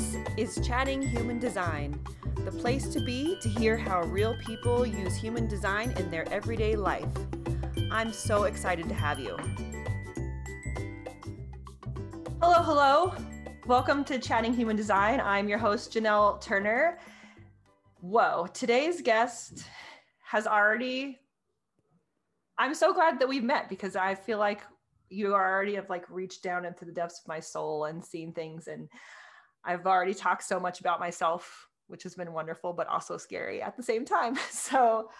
[0.00, 0.16] This
[0.56, 2.00] is Chatting Human Design,
[2.46, 6.74] the place to be to hear how real people use human design in their everyday
[6.74, 7.12] life.
[7.90, 9.36] I'm so excited to have you.
[12.40, 13.12] Hello, hello.
[13.66, 15.20] Welcome to Chatting Human Design.
[15.20, 16.98] I'm your host, Janelle Turner.
[18.00, 19.64] Whoa, today's guest
[20.22, 21.18] has already.
[22.56, 24.62] I'm so glad that we've met because I feel like
[25.10, 28.66] you already have like reached down into the depths of my soul and seen things
[28.66, 28.88] and
[29.64, 33.76] I've already talked so much about myself, which has been wonderful, but also scary at
[33.76, 34.36] the same time.
[34.50, 35.10] So,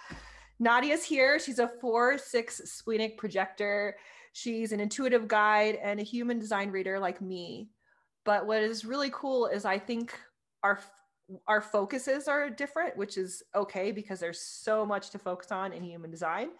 [0.58, 1.38] Nadia's here.
[1.38, 3.96] She's a four six splenic projector.
[4.32, 7.70] She's an intuitive guide and a human design reader like me.
[8.24, 10.18] But what is really cool is I think
[10.62, 10.78] our
[11.46, 15.82] our focuses are different, which is okay because there's so much to focus on in
[15.82, 16.50] human design.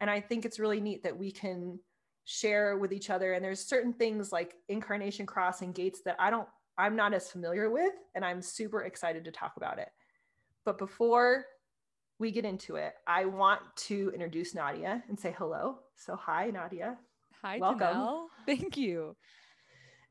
[0.00, 1.78] And I think it's really neat that we can
[2.24, 3.32] share with each other.
[3.32, 7.30] And there's certain things like incarnation cross and gates that I don't I'm not as
[7.30, 9.88] familiar with, and I'm super excited to talk about it.
[10.64, 11.44] But before
[12.18, 15.78] we get into it, I want to introduce Nadia and say hello.
[15.96, 16.96] So, hi, Nadia.
[17.42, 17.80] Hi, welcome.
[17.80, 18.26] Janelle.
[18.46, 19.16] Thank you.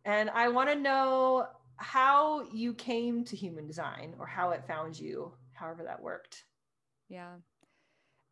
[0.05, 4.99] And I want to know how you came to human design or how it found
[4.99, 6.43] you, however that worked.
[7.09, 7.35] Yeah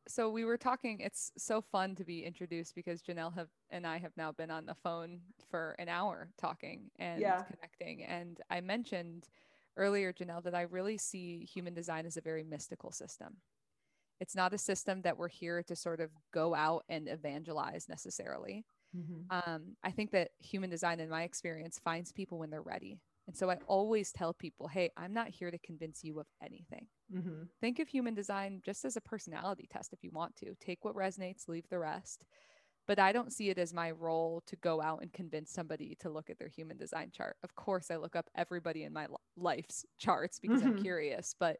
[0.07, 3.97] so we were talking it's so fun to be introduced because janelle have and i
[3.97, 7.41] have now been on the phone for an hour talking and yeah.
[7.43, 9.27] connecting and i mentioned
[9.77, 13.37] earlier janelle that i really see human design as a very mystical system
[14.19, 18.65] it's not a system that we're here to sort of go out and evangelize necessarily
[18.95, 19.51] mm-hmm.
[19.51, 23.35] um, i think that human design in my experience finds people when they're ready and
[23.37, 26.87] so I always tell people, hey, I'm not here to convince you of anything.
[27.15, 27.43] Mm-hmm.
[27.59, 30.55] Think of human design just as a personality test if you want to.
[30.59, 32.25] Take what resonates, leave the rest.
[32.87, 36.09] But I don't see it as my role to go out and convince somebody to
[36.09, 37.37] look at their human design chart.
[37.43, 40.77] Of course, I look up everybody in my life's charts because mm-hmm.
[40.77, 41.57] I'm curious, but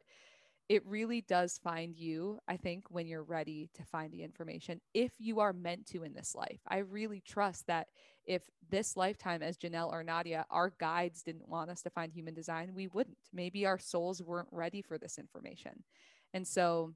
[0.72, 5.12] it really does find you, I think, when you're ready to find the information, if
[5.18, 6.60] you are meant to in this life.
[6.66, 7.88] I really trust that
[8.24, 8.40] if
[8.70, 12.72] this lifetime, as Janelle or Nadia, our guides didn't want us to find human design,
[12.74, 13.18] we wouldn't.
[13.34, 15.84] Maybe our souls weren't ready for this information.
[16.32, 16.94] And so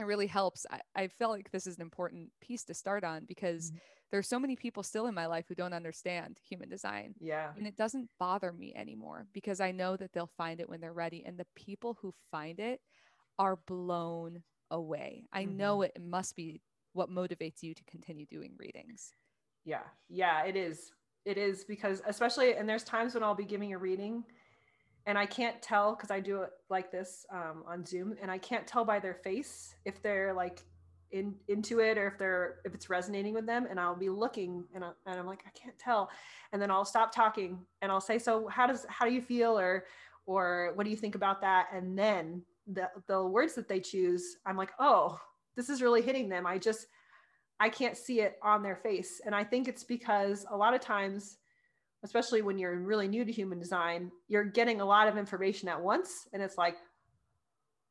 [0.00, 0.66] it really helps.
[0.68, 3.78] I, I feel like this is an important piece to start on because mm-hmm.
[4.10, 7.14] there's so many people still in my life who don't understand human design.
[7.20, 7.50] Yeah.
[7.56, 10.92] And it doesn't bother me anymore because I know that they'll find it when they're
[10.92, 11.24] ready.
[11.24, 12.80] And the people who find it
[13.38, 15.26] are blown away.
[15.32, 15.56] I mm-hmm.
[15.56, 16.60] know it must be
[16.92, 19.12] what motivates you to continue doing readings.
[19.64, 19.82] Yeah.
[20.08, 20.92] Yeah, it is.
[21.24, 24.24] It is because especially and there's times when I'll be giving a reading
[25.06, 28.38] and I can't tell because I do it like this um, on Zoom and I
[28.38, 30.62] can't tell by their face if they're like
[31.12, 34.64] in into it or if they're if it's resonating with them and I'll be looking
[34.74, 36.10] and, I, and I'm like I can't tell
[36.52, 39.58] and then I'll stop talking and I'll say so how does how do you feel
[39.58, 39.84] or
[40.26, 44.38] or what do you think about that and then the the words that they choose
[44.46, 45.18] i'm like oh
[45.56, 46.46] this is really hitting them.
[46.46, 46.86] I just
[47.58, 49.20] i can't see it on their face.
[49.24, 51.38] And i think it's because a lot of times
[52.04, 55.80] especially when you're really new to human design you're getting a lot of information at
[55.80, 56.28] once.
[56.32, 56.76] And it's like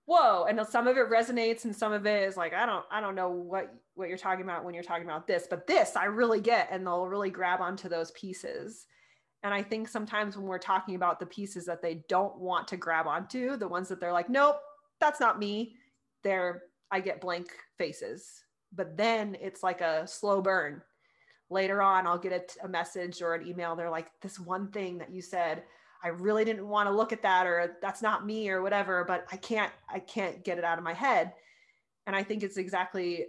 [0.08, 0.46] whoa.
[0.46, 3.16] And some of it resonates and some of it is like i don't i don't
[3.16, 6.42] know what what you're talking about when you're talking about this but this i really
[6.42, 6.70] get.
[6.72, 8.86] And they'll really grab onto those pieces
[9.44, 12.78] and I think sometimes when we're talking about the pieces that they don't want to
[12.78, 14.58] grab onto, the ones that they're like, nope,
[15.00, 15.76] that's not me,
[16.24, 18.44] they're, I get blank faces.
[18.74, 20.82] But then it's like a slow burn.
[21.52, 23.76] Later on, I'll get a, message or an email.
[23.76, 25.64] They're like, this one thing that you said,
[26.04, 29.26] I really didn't want to look at that, or that's not me, or whatever, but
[29.32, 31.34] I can't, I can't get it out of my head.
[32.08, 33.28] And I think it's exactly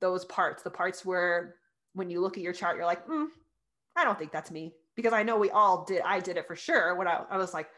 [0.00, 1.54] those parts, the parts where
[1.94, 3.28] when you look at your chart, you're like, mm,
[3.96, 6.02] I don't think that's me because I know we all did.
[6.04, 6.96] I did it for sure.
[6.96, 7.68] When I, I was like,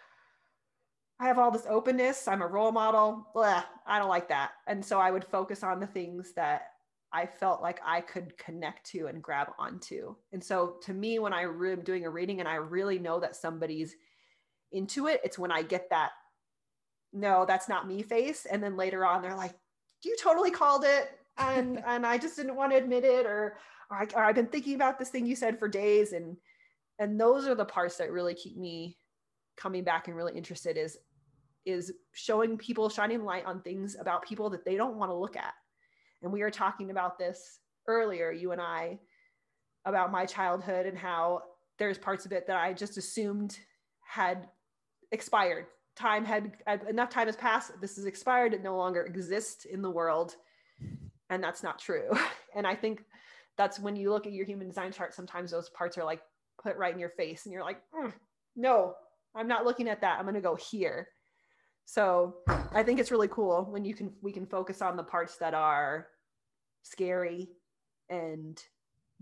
[1.20, 2.26] I have all this openness.
[2.26, 3.26] I'm a role model.
[3.34, 4.53] Blah, I don't like that.
[4.66, 6.69] And so I would focus on the things that
[7.12, 10.14] I felt like I could connect to and grab onto.
[10.32, 13.94] And so to me, when I'm doing a reading and I really know that somebody's
[14.72, 16.12] into it, it's when I get that,
[17.12, 18.47] no, that's not me face.
[18.47, 19.54] And then later on, they're like,
[20.03, 21.10] you totally called it.
[21.36, 23.27] And, and I just didn't want to admit it.
[23.27, 23.59] Or,
[23.91, 26.15] or, I, or I've been thinking about this thing you said for days.
[26.15, 26.39] And
[27.00, 28.97] and those are the parts that really keep me
[29.56, 30.98] coming back and really interested is
[31.66, 35.36] is showing people shining light on things about people that they don't want to look
[35.36, 35.52] at.
[36.22, 38.98] And we were talking about this earlier you and i
[39.86, 41.42] about my childhood and how
[41.78, 43.58] there's parts of it that i just assumed
[44.03, 44.48] had
[45.10, 45.66] expired.
[45.96, 46.53] Time had
[46.88, 50.36] enough time has passed this is expired it no longer exists in the world
[51.30, 52.10] and that's not true.
[52.53, 53.04] And i think
[53.56, 56.20] that's when you look at your human design chart sometimes those parts are like
[56.62, 58.12] put right in your face and you're like mm,
[58.57, 58.95] no
[59.34, 60.18] I'm not looking at that.
[60.18, 61.09] I'm going to go here.
[61.84, 62.36] So
[62.72, 65.54] I think it's really cool when you can we can focus on the parts that
[65.54, 66.07] are
[66.83, 67.48] scary
[68.09, 68.62] and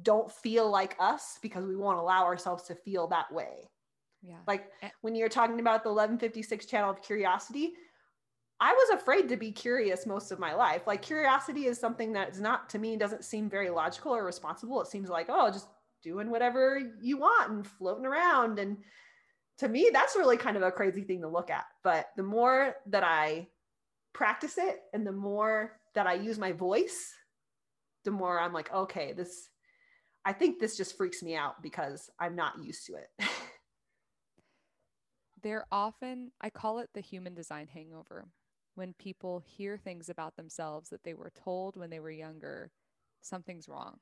[0.03, 3.71] don't feel like us because we won't allow ourselves to feel that way.
[4.23, 4.37] Yeah.
[4.47, 4.71] Like
[5.01, 7.73] when you're talking about the 1156 channel of curiosity,
[8.61, 10.87] I was afraid to be curious most of my life.
[10.87, 14.83] Like curiosity is something that's not to me doesn't seem very logical or responsible.
[14.83, 15.69] It seems like, oh, just
[16.03, 18.59] doing whatever you want and floating around.
[18.59, 18.79] And
[19.59, 21.65] to me, that's really kind of a crazy thing to look at.
[21.83, 23.49] But the more that I
[24.13, 27.13] practice it and the more that I use my voice,
[28.05, 29.49] the more I'm like, okay, this,
[30.25, 33.09] I think this just freaks me out because I'm not used to it.
[35.43, 38.29] They're often, I call it the human design hangover
[38.79, 42.71] when people hear things about themselves that they were told when they were younger,
[43.21, 43.99] something's wrong.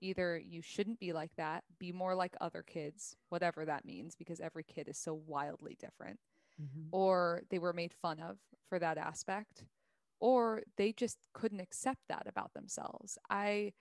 [0.00, 4.40] Either you shouldn't be like that, be more like other kids, whatever that means, because
[4.40, 6.18] every kid is so wildly different,
[6.60, 6.88] mm-hmm.
[6.92, 8.38] or they were made fun of
[8.68, 9.64] for that aspect,
[10.20, 13.18] or they just couldn't accept that about themselves.
[13.30, 13.72] I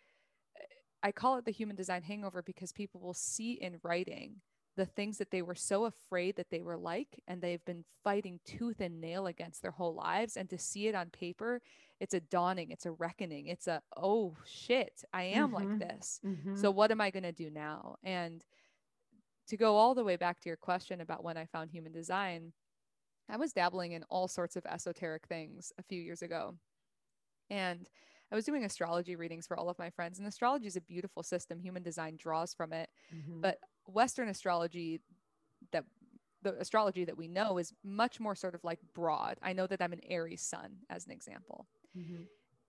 [1.04, 4.42] I call it the human design hangover because people will see in writing
[4.75, 8.39] the things that they were so afraid that they were like and they've been fighting
[8.45, 11.62] tooth and nail against their whole lives and to see it on paper
[12.00, 15.56] it's a dawning it's a reckoning it's a oh shit i am mm-hmm.
[15.56, 16.56] like this mm-hmm.
[16.56, 18.45] so what am i going to do now and
[19.48, 22.51] to go all the way back to your question about when i found human design
[23.30, 26.56] i was dabbling in all sorts of esoteric things a few years ago
[27.50, 27.88] and
[28.31, 31.21] I was doing astrology readings for all of my friends, and astrology is a beautiful
[31.21, 31.60] system.
[31.60, 32.89] Human design draws from it.
[33.16, 33.42] Mm-hmm.
[33.42, 35.02] But Western astrology
[35.72, 35.86] that
[36.42, 39.38] the astrology that we know is much more sort of like broad.
[39.42, 41.68] I know that I'm an Aries sun, as an example.
[41.98, 42.24] Mm-hmm.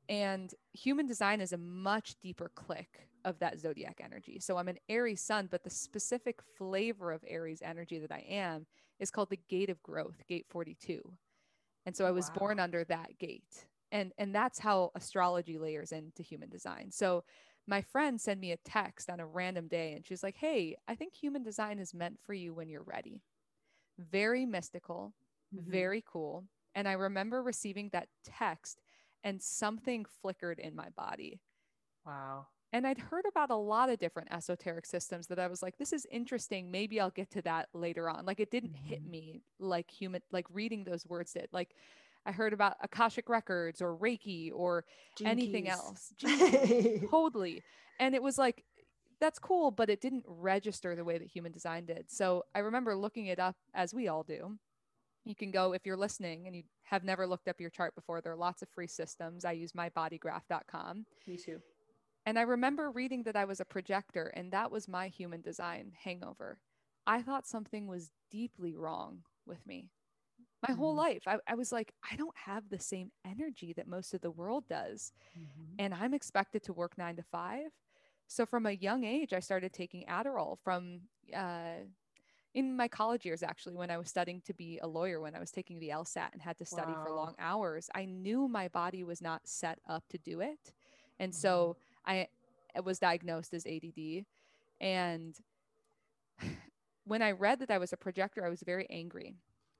[0.09, 4.39] And human design is a much deeper click of that zodiac energy.
[4.41, 8.67] So I'm an Aries sun, but the specific flavor of Aries energy that I am
[9.01, 11.03] is called the gate of growth, gate 42.
[11.85, 12.37] And so I was wow.
[12.39, 13.67] born under that gate.
[13.93, 16.91] And and that's how astrology layers into human design.
[16.91, 17.25] So
[17.67, 20.95] my friend sent me a text on a random day and she's like, Hey, I
[20.95, 23.23] think human design is meant for you when you're ready.
[23.99, 25.15] Very mystical,
[25.55, 25.71] mm-hmm.
[25.71, 26.45] very cool.
[26.75, 28.81] And I remember receiving that text
[29.25, 31.41] and something flickered in my body.
[32.05, 32.47] Wow.
[32.73, 35.93] And I'd heard about a lot of different esoteric systems that I was like, this
[35.93, 36.71] is interesting.
[36.71, 38.27] Maybe I'll get to that later on.
[38.27, 38.87] Like it didn't mm-hmm.
[38.87, 41.49] hit me like human, like reading those words did.
[41.53, 41.75] Like
[42.26, 44.84] I heard about Akashic Records or Reiki or
[45.17, 46.12] Gene anything else.
[47.11, 47.62] totally.
[48.00, 48.64] And it was like,
[49.20, 52.11] that's cool, but it didn't register the way that human design did.
[52.11, 54.58] So I remember looking it up as we all do.
[55.25, 58.20] You can go if you're listening and you have never looked up your chart before.
[58.20, 59.44] There are lots of free systems.
[59.44, 61.06] I use mybodygraph.com.
[61.26, 61.61] Me too.
[62.26, 65.93] And I remember reading that I was a projector, and that was my human design
[66.02, 66.58] hangover.
[67.06, 69.90] I thought something was deeply wrong with me
[70.67, 70.83] my mm-hmm.
[70.83, 71.23] whole life.
[71.27, 74.65] I, I, was like, I don't have the same energy that most of the world
[74.69, 75.13] does.
[75.39, 75.75] Mm-hmm.
[75.79, 77.71] And I'm expected to work nine to five.
[78.29, 81.01] So from a young age, I started taking Adderall from
[81.35, 81.85] uh,
[82.55, 85.41] in my college years, actually, when I was studying to be a lawyer, when I
[85.41, 87.05] was taking the LSAT and had to study wow.
[87.05, 90.73] for long hours, I knew my body was not set up to do it.
[91.21, 91.39] And mm-hmm.
[91.39, 91.77] so
[92.07, 92.29] I
[92.83, 94.25] was diagnosed as ADD.
[94.81, 95.37] And
[97.05, 99.37] when I read that I was a projector, I was very angry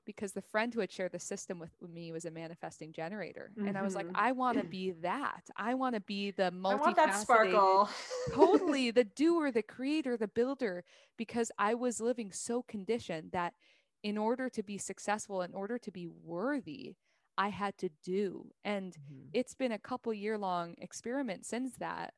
[0.07, 3.51] because the friend who had shared the system with me was a manifesting generator.
[3.51, 3.67] Mm-hmm.
[3.67, 4.15] And I was like, mm-hmm.
[4.15, 5.43] I want to be that.
[5.55, 7.89] I want to be the multifaceted, sparkle.
[8.33, 10.83] totally the doer, the creator, the builder,
[11.17, 13.53] because I was living so conditioned that
[14.01, 16.95] in order to be successful, in order to be worthy,
[17.37, 18.47] I had to do.
[18.63, 19.29] And mm-hmm.
[19.33, 22.13] it's been a couple year long experiment since that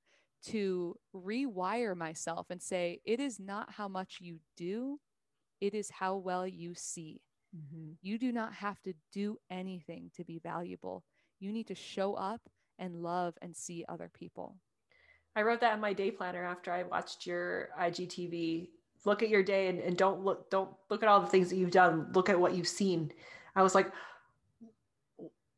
[0.45, 4.99] to rewire myself and say, it is not how much you do,
[5.59, 7.21] it is how well you see.
[7.55, 7.91] Mm-hmm.
[8.01, 11.03] You do not have to do anything to be valuable.
[11.39, 12.41] You need to show up
[12.77, 14.55] and love and see other people.
[15.35, 18.69] I wrote that in my day planner after I watched your IGTV.
[19.05, 21.55] Look at your day and, and don't look don't look at all the things that
[21.55, 22.11] you've done.
[22.13, 23.11] Look at what you've seen.
[23.55, 23.91] I was like,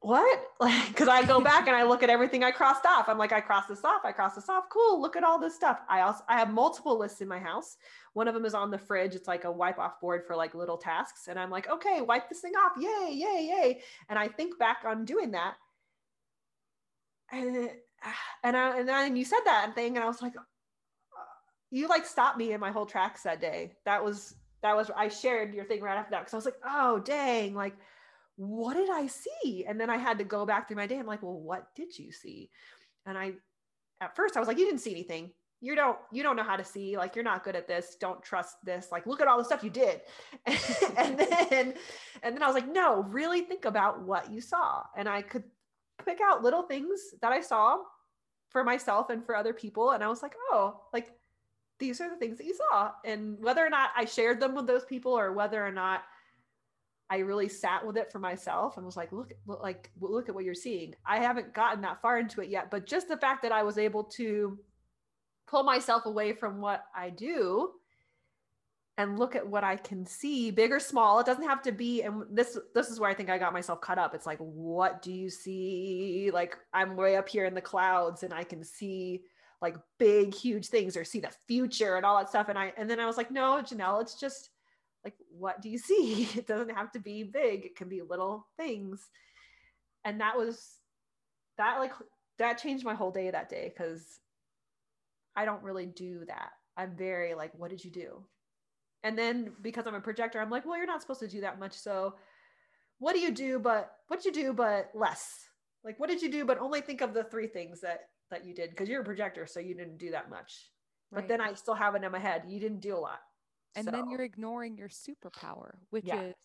[0.02, 0.40] what?
[0.62, 3.10] Like, because I go back and I look at everything I crossed off.
[3.10, 4.02] I'm like, I crossed this off.
[4.06, 4.66] I crossed this off.
[4.70, 5.02] Cool.
[5.02, 5.80] Look at all this stuff.
[5.90, 7.78] I also I have multiple lists in my house.
[8.14, 9.16] One of them is on the fridge.
[9.16, 11.30] It's like a wipe off board for like little tasks.
[11.30, 12.74] And I'm like, okay, wipe this thing off.
[12.78, 13.82] Yay, yay, yay.
[14.08, 15.56] And I think back on doing that.
[17.32, 17.72] And
[18.44, 20.42] and I and then you said that thing, and I was like, uh,
[21.72, 23.72] you like stopped me in my whole tracks that day.
[23.86, 26.60] That was that was I shared your thing right after that because I was like,
[26.64, 27.76] oh dang, like
[28.50, 29.66] what did I see?
[29.68, 30.98] And then I had to go back through my day.
[30.98, 32.50] I'm like, well, what did you see?
[33.06, 33.34] And I,
[34.00, 35.32] at first, I was like, you didn't see anything.
[35.62, 38.22] you don't you don't know how to see like you're not good at this don't
[38.24, 40.02] trust this like look at all the stuff you did
[40.98, 41.74] and then
[42.24, 45.44] and then i was like no really think about what you saw and i could
[46.04, 47.78] pick out little things that i saw
[48.50, 51.12] for myself and for other people and i was like oh like
[51.78, 54.66] these are the things that you saw and whether or not i shared them with
[54.66, 56.02] those people or whether or not
[57.12, 60.34] i really sat with it for myself and was like look, look like look at
[60.34, 63.44] what you're seeing i haven't gotten that far into it yet but just the fact
[63.44, 64.58] that i was able to
[65.52, 67.72] pull myself away from what I do
[68.98, 71.20] and look at what I can see, big or small.
[71.20, 72.02] It doesn't have to be.
[72.04, 74.16] And this this is where I think I got myself cut up.
[74.16, 76.32] It's like, what do you see?
[76.34, 79.22] Like I'm way up here in the clouds and I can see
[79.62, 82.48] like big, huge things or see the future and all that stuff.
[82.48, 84.50] And I and then I was like, no, Janelle, it's just
[85.04, 86.28] like, what do you see?
[86.36, 87.66] It doesn't have to be big.
[87.66, 89.02] It can be little things.
[90.06, 90.78] And that was
[91.58, 91.94] that like
[92.40, 94.04] that changed my whole day that day because
[95.36, 96.52] I don't really do that.
[96.78, 98.24] I'm very like, what did you do?
[99.04, 101.60] And then because I'm a projector, I'm like, well, you're not supposed to do that
[101.60, 101.74] much.
[101.74, 102.16] So
[103.00, 103.60] what do you do?
[103.60, 104.54] But what did you do?
[104.54, 105.46] But less.
[105.84, 106.46] Like, what did you do?
[106.46, 109.46] But only think of the three things that that you did because you're a projector,
[109.46, 110.70] so you didn't do that much.
[111.12, 111.22] Right.
[111.22, 112.44] But then I still have it in my head.
[112.48, 113.20] You didn't do a lot.
[113.76, 113.92] And so.
[113.92, 116.22] then you're ignoring your superpower, which yeah.
[116.22, 116.36] is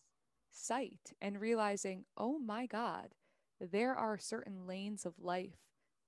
[0.53, 3.09] sight, and realizing, oh my God,
[3.61, 5.59] there are certain lanes of life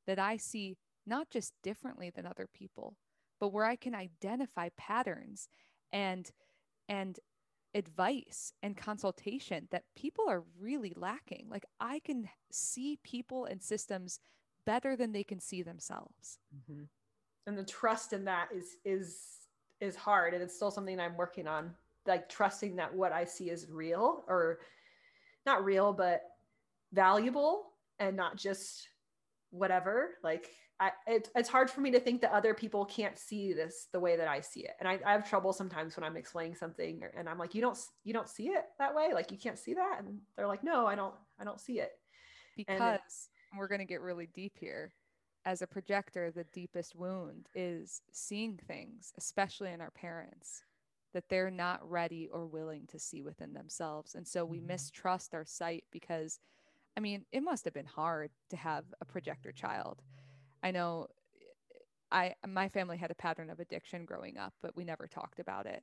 [0.06, 2.96] that I see not just differently than other people,
[3.40, 5.48] but where I can identify patterns
[5.92, 6.30] and
[6.88, 7.18] and
[7.74, 11.46] advice and consultation that people are really lacking.
[11.50, 14.20] Like I can see people and systems
[14.64, 16.38] better than they can see themselves.
[16.54, 16.84] Mm-hmm.
[17.46, 19.37] And the trust in that is is
[19.80, 21.74] is hard, and it's still something I'm working on.
[22.06, 24.60] Like trusting that what I see is real, or
[25.46, 26.22] not real, but
[26.92, 27.66] valuable,
[27.98, 28.88] and not just
[29.50, 30.14] whatever.
[30.22, 33.88] Like I, it, it's hard for me to think that other people can't see this
[33.92, 34.72] the way that I see it.
[34.78, 37.76] And I, I, have trouble sometimes when I'm explaining something and I'm like, you don't,
[38.04, 39.10] you don't see it that way.
[39.12, 39.98] Like you can't see that.
[40.00, 41.90] And they're like, no, I don't, I don't see it.
[42.56, 43.00] Because
[43.56, 44.92] we're going to get really deep here.
[45.44, 50.64] As a projector, the deepest wound is seeing things, especially in our parents,
[51.14, 54.14] that they're not ready or willing to see within themselves.
[54.14, 54.68] And so we mm-hmm.
[54.68, 56.38] mistrust our sight because,
[56.96, 60.02] I mean, it must have been hard to have a projector child
[60.62, 61.08] I know
[62.10, 65.66] I my family had a pattern of addiction growing up, but we never talked about
[65.66, 65.82] it.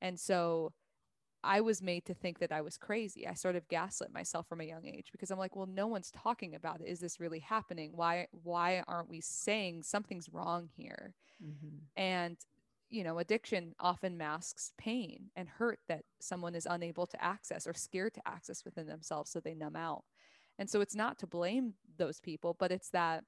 [0.00, 0.72] And so
[1.42, 3.26] I was made to think that I was crazy.
[3.26, 6.10] I sort of gaslit myself from a young age because I'm like, well, no one's
[6.10, 6.88] talking about it.
[6.88, 7.92] Is this really happening?
[7.94, 11.14] Why why aren't we saying something's wrong here?
[11.42, 11.76] Mm-hmm.
[11.96, 12.36] And
[12.90, 17.72] you know, addiction often masks pain and hurt that someone is unable to access or
[17.72, 20.02] scared to access within themselves so they numb out.
[20.58, 23.24] And so it's not to blame those people, but it's that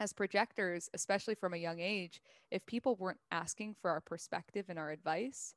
[0.00, 4.78] as projectors, especially from a young age, if people weren't asking for our perspective and
[4.78, 5.54] our advice,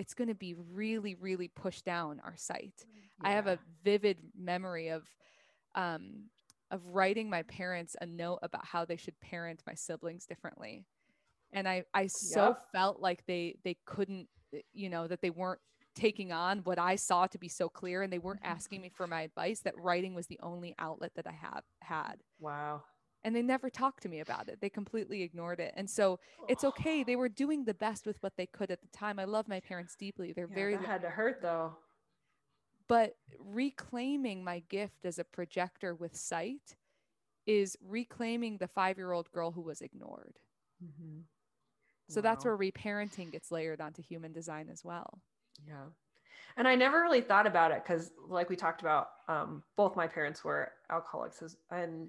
[0.00, 2.72] it's going to be really, really pushed down our sight.
[3.22, 3.28] Yeah.
[3.28, 5.02] I have a vivid memory of,
[5.74, 6.30] um,
[6.70, 10.86] of writing my parents a note about how they should parent my siblings differently.
[11.52, 14.28] And I, I so felt like they, they couldn't,
[14.72, 15.60] you know, that they weren't
[15.94, 19.06] taking on what I saw to be so clear and they weren't asking me for
[19.06, 22.14] my advice that writing was the only outlet that I have had.
[22.40, 22.84] Wow
[23.24, 24.60] and they never talked to me about it.
[24.60, 25.74] They completely ignored it.
[25.76, 27.02] And so it's okay.
[27.02, 29.18] They were doing the best with what they could at the time.
[29.18, 30.32] I love my parents deeply.
[30.32, 31.76] They're yeah, very that had to hurt though.
[32.88, 36.76] But reclaiming my gift as a projector with sight
[37.46, 40.38] is reclaiming the five-year-old girl who was ignored.
[40.82, 41.20] Mm-hmm.
[42.08, 42.22] So wow.
[42.22, 45.20] that's where reparenting gets layered onto human design as well.
[45.66, 45.86] Yeah.
[46.56, 50.08] And I never really thought about it because, like we talked about, um, both my
[50.08, 52.08] parents were alcoholics, and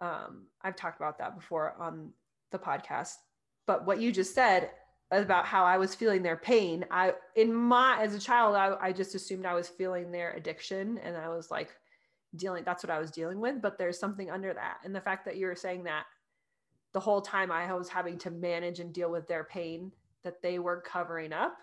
[0.00, 2.10] um, I've talked about that before on
[2.50, 3.14] the podcast.
[3.66, 4.70] But what you just said
[5.10, 8.92] about how I was feeling their pain, I in my as a child, I, I
[8.92, 11.70] just assumed I was feeling their addiction, and I was like
[12.36, 12.64] dealing.
[12.64, 13.60] That's what I was dealing with.
[13.60, 16.04] But there's something under that, and the fact that you were saying that
[16.92, 19.92] the whole time I was having to manage and deal with their pain
[20.24, 21.56] that they were covering up.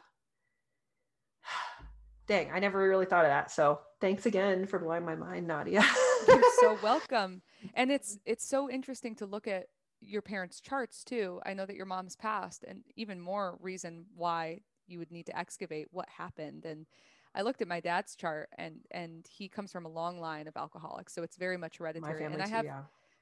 [2.27, 3.51] Dang, I never really thought of that.
[3.51, 5.83] So thanks again for blowing my mind, Nadia.
[6.27, 7.41] You're so welcome
[7.73, 9.67] and it's it's so interesting to look at
[10.01, 11.41] your parents' charts too.
[11.45, 15.37] I know that your mom's passed, and even more reason why you would need to
[15.37, 16.65] excavate what happened.
[16.65, 16.85] And
[17.33, 20.55] I looked at my dad's chart, and and he comes from a long line of
[20.57, 22.23] alcoholics, so it's very much hereditary.
[22.33, 22.65] and I have.
[22.65, 22.81] Yeah.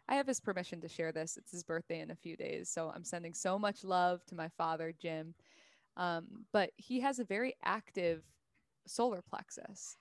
[0.10, 1.38] I have his permission to share this.
[1.38, 2.68] It's his birthday in a few days.
[2.70, 5.34] So I'm sending so much love to my father, Jim.
[5.96, 8.22] Um, but he has a very active
[8.86, 9.96] solar plexus.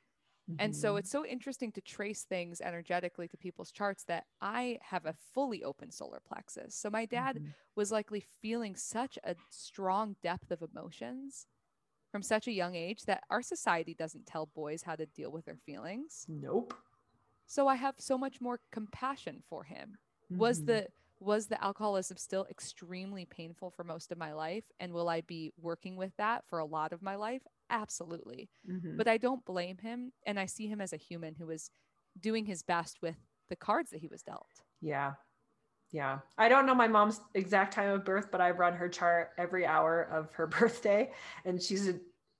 [0.50, 0.56] Mm-hmm.
[0.58, 0.98] And so mm-hmm.
[0.98, 5.62] it's so interesting to trace things energetically to people's charts that I have a fully
[5.62, 6.74] open solar plexus.
[6.74, 7.50] So my dad mm-hmm.
[7.76, 11.46] was likely feeling such a strong depth of emotions
[12.10, 15.44] from such a young age that our society doesn't tell boys how to deal with
[15.46, 16.26] their feelings.
[16.28, 16.74] Nope.
[17.46, 19.96] So I have so much more compassion for him.
[20.30, 20.40] Mm-hmm.
[20.40, 20.88] Was the
[21.20, 25.52] was the alcoholism still extremely painful for most of my life and will I be
[25.56, 27.42] working with that for a lot of my life?
[27.72, 28.50] Absolutely.
[28.70, 28.96] Mm-hmm.
[28.96, 30.12] But I don't blame him.
[30.26, 31.70] And I see him as a human who was
[32.20, 33.16] doing his best with
[33.48, 34.46] the cards that he was dealt.
[34.80, 35.14] Yeah.
[35.90, 36.20] Yeah.
[36.38, 39.66] I don't know my mom's exact time of birth, but I run her chart every
[39.66, 41.10] hour of her birthday.
[41.44, 41.94] And she's a,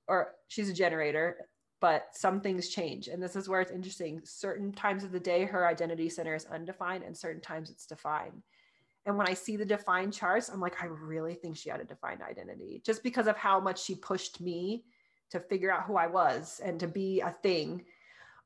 [0.07, 1.47] or she's a generator,
[1.81, 3.07] but some things change.
[3.07, 4.21] And this is where it's interesting.
[4.23, 8.43] Certain times of the day, her identity center is undefined, and certain times it's defined.
[9.05, 11.85] And when I see the defined charts, I'm like, I really think she had a
[11.85, 14.85] defined identity just because of how much she pushed me
[15.33, 17.83] to figure out who I was and to be a thing.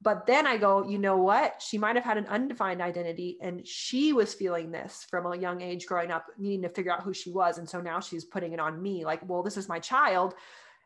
[0.01, 1.61] But then I go, you know what?
[1.61, 5.61] She might have had an undefined identity and she was feeling this from a young
[5.61, 7.57] age growing up, needing to figure out who she was.
[7.57, 10.35] And so now she's putting it on me like, well, this is my child.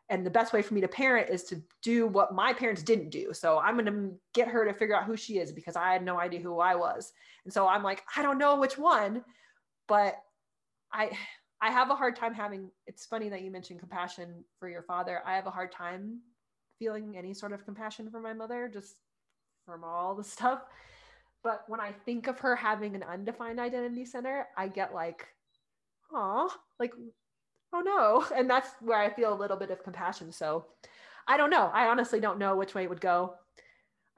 [0.08, 3.10] And the best way for me to parent is to do what my parents didn't
[3.10, 3.32] do.
[3.32, 6.04] So I'm going to get her to figure out who she is because I had
[6.04, 7.12] no idea who I was.
[7.44, 9.22] And so I'm like, I don't know which one,
[9.88, 10.16] but
[10.92, 11.10] I
[11.62, 15.22] I have a hard time having, it's funny that you mentioned compassion for your father.
[15.24, 16.18] I have a hard time
[16.80, 18.96] feeling any sort of compassion for my mother, just
[19.64, 20.62] from all the stuff.
[21.44, 25.28] But when I think of her having an undefined identity center, I get like,
[26.12, 26.94] oh, like,
[27.72, 28.26] oh no.
[28.36, 30.32] And that's where I feel a little bit of compassion.
[30.32, 30.66] So
[31.28, 31.70] I don't know.
[31.72, 33.34] I honestly don't know which way it would go.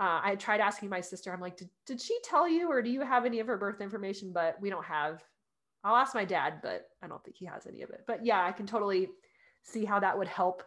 [0.01, 2.91] Uh, I tried asking my sister, I'm like, did, did she tell you or do
[2.91, 4.33] you have any of her birth information?
[4.33, 5.23] But we don't have
[5.85, 8.05] I'll ask my dad, but I don't think he has any of it.
[8.07, 9.11] But yeah, I can totally
[9.63, 10.63] see how that would help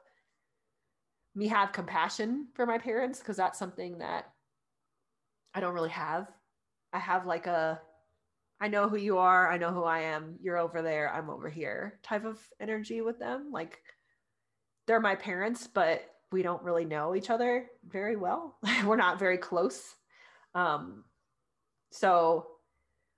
[1.36, 4.26] me have compassion for my parents because that's something that
[5.54, 6.28] I don't really have.
[6.94, 7.82] I have like a
[8.60, 11.48] I know who you are, I know who I am, you're over there, I'm over
[11.48, 13.52] here type of energy with them.
[13.52, 13.80] Like
[14.88, 18.58] they're my parents, but we don't really know each other very well.
[18.86, 19.96] We're not very close.
[20.56, 21.04] Um,
[21.92, 22.48] so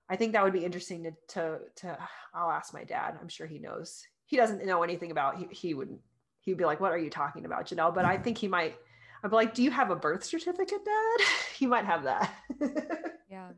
[0.09, 1.97] I think that would be interesting to to to
[2.33, 3.17] I'll ask my dad.
[3.21, 4.05] I'm sure he knows.
[4.25, 6.01] He doesn't know anything about he, he wouldn't
[6.41, 7.93] he'd be like, What are you talking about, Janelle?
[7.93, 8.75] But I think he might
[9.23, 11.27] I'd be like, Do you have a birth certificate, Dad?
[11.55, 12.33] he might have that.
[13.29, 13.49] yeah.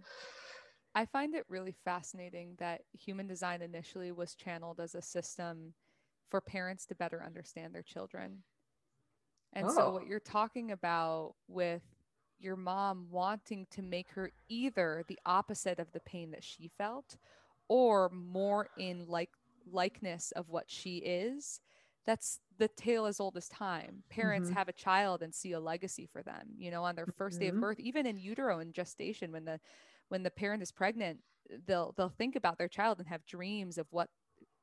[0.94, 5.74] I find it really fascinating that human design initially was channeled as a system
[6.30, 8.40] for parents to better understand their children.
[9.54, 9.74] And oh.
[9.74, 11.82] so what you're talking about with
[12.42, 17.18] your mom wanting to make her either the opposite of the pain that she felt
[17.68, 19.30] or more in like
[19.72, 21.62] likeness of what she is
[22.06, 24.58] that's the tale as old as time parents mm-hmm.
[24.58, 27.40] have a child and see a legacy for them you know on their 1st mm-hmm.
[27.40, 27.62] day of mm-hmm.
[27.62, 29.60] birth even in utero and gestation when the
[30.10, 31.20] when the parent is pregnant
[31.68, 34.10] they'll they'll think about their child and have dreams of what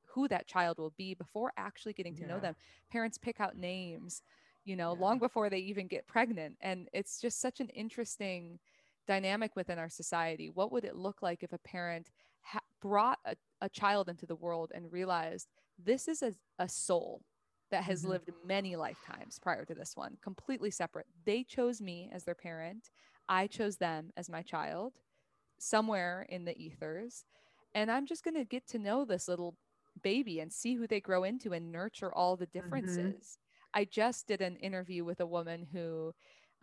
[0.06, 2.28] who that child will be before actually getting to yeah.
[2.28, 2.54] know them
[2.90, 4.22] parents pick out names
[4.68, 5.00] you know, yeah.
[5.00, 6.56] long before they even get pregnant.
[6.60, 8.58] And it's just such an interesting
[9.06, 10.50] dynamic within our society.
[10.50, 12.10] What would it look like if a parent
[12.42, 15.48] ha- brought a, a, child into the world and realized
[15.82, 17.22] this is a, a soul
[17.70, 18.10] that has mm-hmm.
[18.10, 21.06] lived many lifetimes prior to this one, completely separate?
[21.24, 22.90] They chose me as their parent,
[23.28, 24.94] I chose them as my child
[25.58, 27.24] somewhere in the ethers.
[27.74, 29.56] And I'm just going to get to know this little
[30.02, 32.58] baby and see who they grow into and nurture all the mm-hmm.
[32.58, 33.38] differences.
[33.78, 36.12] Mm-hmm I just did an interview with a woman who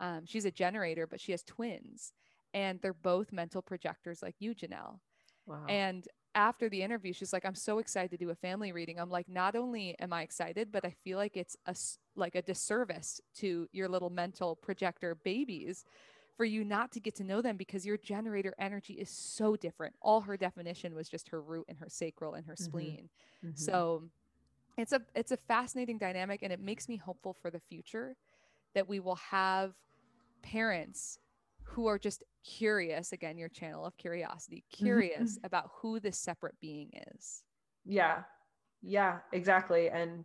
[0.00, 2.12] um, she's a generator, but she has twins,
[2.52, 5.00] and they're both mental projectors like you, Janelle.
[5.46, 5.64] Wow.
[5.68, 9.08] And after the interview, she's like, "I'm so excited to do a family reading." I'm
[9.10, 11.74] like, "Not only am I excited, but I feel like it's a
[12.16, 15.86] like a disservice to your little mental projector babies."
[16.36, 19.94] For you not to get to know them because your generator energy is so different.
[20.02, 22.64] All her definition was just her root and her sacral and her mm-hmm.
[22.64, 23.08] spleen.
[23.42, 23.56] Mm-hmm.
[23.56, 24.10] So
[24.76, 28.16] it's a it's a fascinating dynamic and it makes me hopeful for the future
[28.74, 29.72] that we will have
[30.42, 31.18] parents
[31.62, 35.46] who are just curious again your channel of curiosity curious mm-hmm.
[35.46, 37.42] about who this separate being is.
[37.84, 38.22] Yeah.
[38.82, 39.88] Yeah exactly.
[39.88, 40.24] And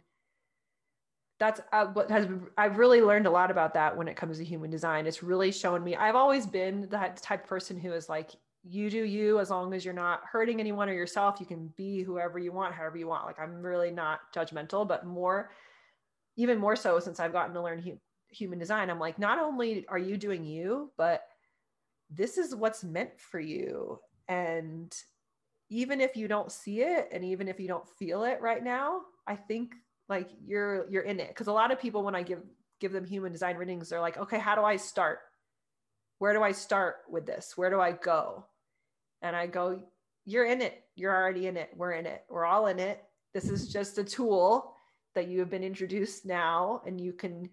[1.39, 4.45] that's uh, what has i've really learned a lot about that when it comes to
[4.45, 5.07] human design.
[5.07, 8.31] It's really shown me i've always been that type of person who is like
[8.63, 12.03] you do you as long as you're not hurting anyone or yourself you can be
[12.03, 15.49] whoever you want however you want like i'm really not judgmental but more
[16.37, 19.85] even more so since i've gotten to learn hu- human design i'm like not only
[19.87, 21.23] are you doing you but
[22.09, 24.95] this is what's meant for you and
[25.69, 29.01] even if you don't see it and even if you don't feel it right now
[29.27, 29.73] i think
[30.07, 32.43] like you're you're in it because a lot of people when i give
[32.79, 35.19] give them human design readings they're like okay how do i start
[36.21, 37.53] where do I start with this?
[37.55, 38.45] Where do I go?
[39.21, 39.81] And I go,
[40.25, 40.83] you're in it.
[40.95, 41.71] You're already in it.
[41.75, 42.23] We're in it.
[42.29, 43.03] We're all in it.
[43.33, 44.73] This is just a tool
[45.15, 47.49] that you have been introduced now, and you can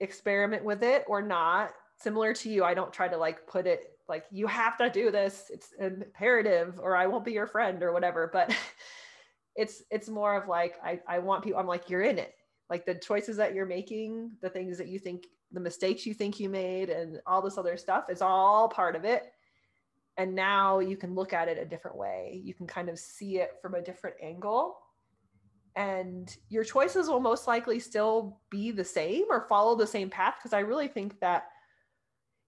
[0.00, 1.72] experiment with it or not.
[1.98, 5.10] Similar to you, I don't try to like put it like you have to do
[5.10, 5.50] this.
[5.50, 8.28] It's imperative, or I won't be your friend or whatever.
[8.32, 8.54] But
[9.56, 12.34] it's it's more of like I, I want people, I'm like, you're in it.
[12.70, 16.40] Like the choices that you're making, the things that you think, the mistakes you think
[16.40, 19.32] you made, and all this other stuff is all part of it
[20.18, 22.40] and now you can look at it a different way.
[22.44, 24.76] You can kind of see it from a different angle.
[25.74, 30.34] And your choices will most likely still be the same or follow the same path
[30.38, 31.44] because i really think that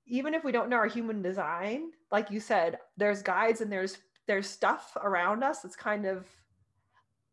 [0.07, 3.97] even if we don't know our human design like you said there's guides and there's
[4.27, 6.27] there's stuff around us that's kind of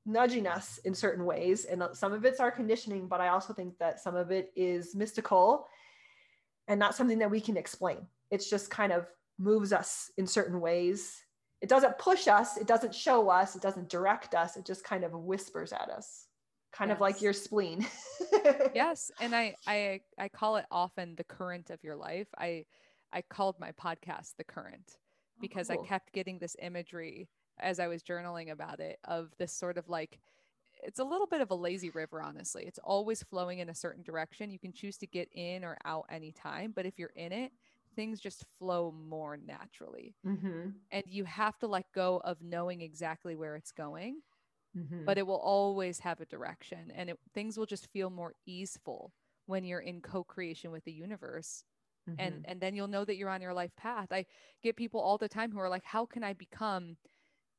[0.06, 1.66] nudging us in certain ways.
[1.66, 4.52] And uh, some of it's our conditioning but i also think that some of it
[4.56, 5.68] is mystical
[6.68, 8.08] and not something that we can explain.
[8.30, 9.08] It's just kind of
[9.42, 11.24] moves us in certain ways.
[11.62, 15.04] It doesn't push us, it doesn't show us, it doesn't direct us, it just kind
[15.04, 16.26] of whispers at us.
[16.72, 16.98] Kind yes.
[16.98, 17.86] of like your spleen.
[18.74, 22.28] yes, and I I I call it often the current of your life.
[22.38, 22.66] I
[23.12, 24.98] I called my podcast the current
[25.42, 25.84] because oh, cool.
[25.84, 29.90] I kept getting this imagery as I was journaling about it of this sort of
[29.90, 30.20] like
[30.84, 34.04] it's a little bit of a lazy river honestly it's always flowing in a certain
[34.04, 37.52] direction you can choose to get in or out anytime but if you're in it
[37.96, 40.16] things just flow more naturally.
[40.26, 40.70] Mm-hmm.
[40.92, 44.22] And you have to let go of knowing exactly where it's going,
[44.78, 45.06] mm-hmm.
[45.06, 49.12] but it will always have a direction and it, things will just feel more easeful
[49.46, 51.64] when you're in co-creation with the universe.
[52.10, 52.20] Mm-hmm.
[52.20, 54.08] And and then you'll know that you're on your life path.
[54.12, 54.26] I
[54.64, 56.98] get people all the time who are like, "How can I become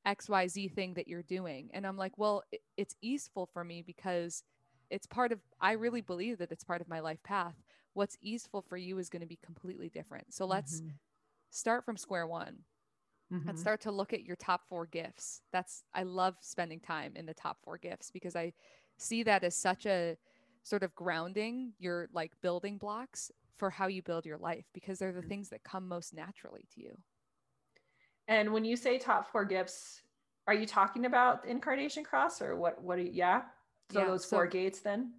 [0.05, 4.43] XYZ thing that you're doing?" And I'm like, "Well, it, it's easeful for me because
[4.91, 7.55] it's part of I really believe that it's part of my life path
[7.95, 10.33] what's easeful for you is going to be completely different.
[10.33, 10.91] So let's mm-hmm.
[11.51, 12.59] start from square one
[13.33, 13.49] mm-hmm.
[13.49, 15.43] and start to look at your top four gifts.
[15.53, 18.53] That's, I love spending time in the top four gifts because I
[18.99, 20.17] see that as such a
[20.63, 25.13] sort of grounding your like building blocks for how you build your life because they're
[25.13, 25.29] the mm-hmm.
[25.29, 26.97] things that come most naturally to you.
[28.29, 30.03] And when you say top four gifts,
[30.47, 32.83] are you talking about the incarnation cross or what?
[32.83, 32.99] What?
[32.99, 33.43] Are you, yeah.
[33.93, 35.13] So yeah, those four so, gates then.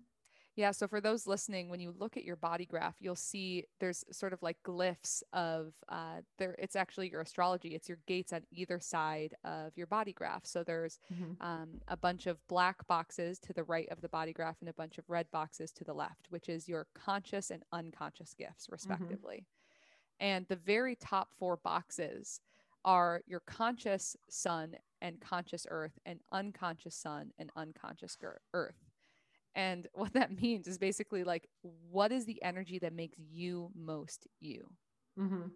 [0.55, 0.69] Yeah.
[0.71, 4.33] So for those listening, when you look at your body graph, you'll see there's sort
[4.33, 6.55] of like glyphs of uh, there.
[6.59, 7.69] It's actually your astrology.
[7.69, 10.45] It's your gates on either side of your body graph.
[10.45, 11.41] So there's mm-hmm.
[11.41, 14.73] um, a bunch of black boxes to the right of the body graph and a
[14.73, 18.73] bunch of red boxes to the left, which is your conscious and unconscious gifts, mm-hmm.
[18.73, 19.37] respectively.
[19.37, 20.25] Mm-hmm.
[20.25, 22.41] And the very top four boxes
[22.85, 28.17] are your conscious sun and conscious earth and unconscious sun and unconscious
[28.53, 28.82] earth
[29.55, 31.47] and what that means is basically like,
[31.89, 34.69] what is the energy that makes you most you?
[35.19, 35.47] Mm-hmm.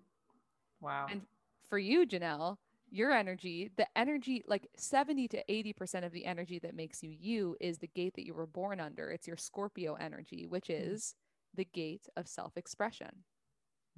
[0.81, 1.07] Wow.
[1.09, 1.21] And
[1.69, 2.57] for you, Janelle,
[2.89, 7.57] your energy, the energy, like 70 to 80% of the energy that makes you you
[7.59, 9.09] is the gate that you were born under.
[9.09, 10.91] It's your Scorpio energy, which mm-hmm.
[10.91, 11.15] is
[11.55, 13.23] the gate of self expression.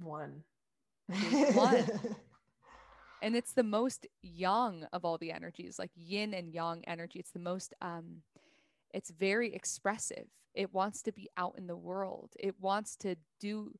[0.00, 0.42] One.
[1.52, 1.84] One.
[3.22, 7.18] and it's the most yang of all the energies, like yin and yang energy.
[7.18, 8.22] It's the most um
[8.92, 10.26] it's very expressive.
[10.54, 12.32] It wants to be out in the world.
[12.38, 13.72] It wants to do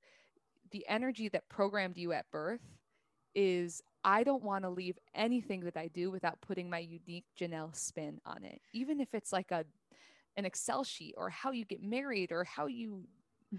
[0.71, 2.61] the energy that programmed you at birth
[3.35, 7.77] is I don't want to leave anything that I do without putting my unique Janelle
[7.77, 8.61] spin on it.
[8.73, 9.65] Even if it's like a
[10.37, 13.03] an Excel sheet or how you get married or how you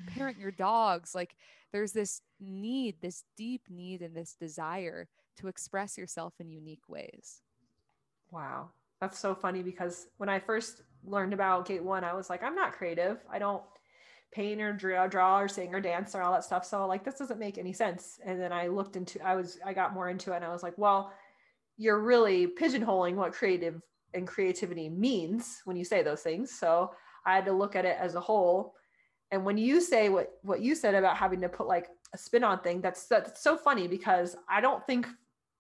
[0.07, 1.35] parent your dogs, like
[1.71, 7.41] there's this need, this deep need and this desire to express yourself in unique ways.
[8.31, 8.69] Wow.
[8.99, 12.55] That's so funny because when I first learned about Gate One, I was like, I'm
[12.55, 13.17] not creative.
[13.31, 13.63] I don't
[14.31, 16.65] paint or draw, uh, draw or sing or dance or all that stuff.
[16.65, 18.19] So like, this doesn't make any sense.
[18.25, 20.63] And then I looked into, I was, I got more into it, and I was
[20.63, 21.11] like, well,
[21.77, 23.81] you're really pigeonholing what creative
[24.13, 26.51] and creativity means when you say those things.
[26.51, 26.91] So
[27.25, 28.75] I had to look at it as a whole.
[29.31, 32.43] And when you say what what you said about having to put like a spin
[32.43, 35.07] on thing, that's that's so funny because I don't think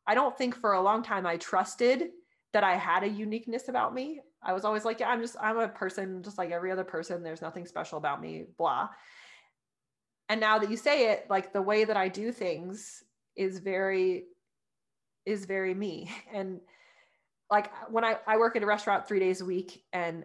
[0.05, 2.09] I don't think for a long time I trusted
[2.53, 4.21] that I had a uniqueness about me.
[4.43, 7.23] I was always like, yeah, I'm just, I'm a person just like every other person.
[7.23, 8.89] There's nothing special about me, blah.
[10.29, 13.03] And now that you say it, like the way that I do things
[13.35, 14.25] is very,
[15.25, 16.11] is very me.
[16.33, 16.61] And
[17.49, 20.23] like when I, I work at a restaurant three days a week and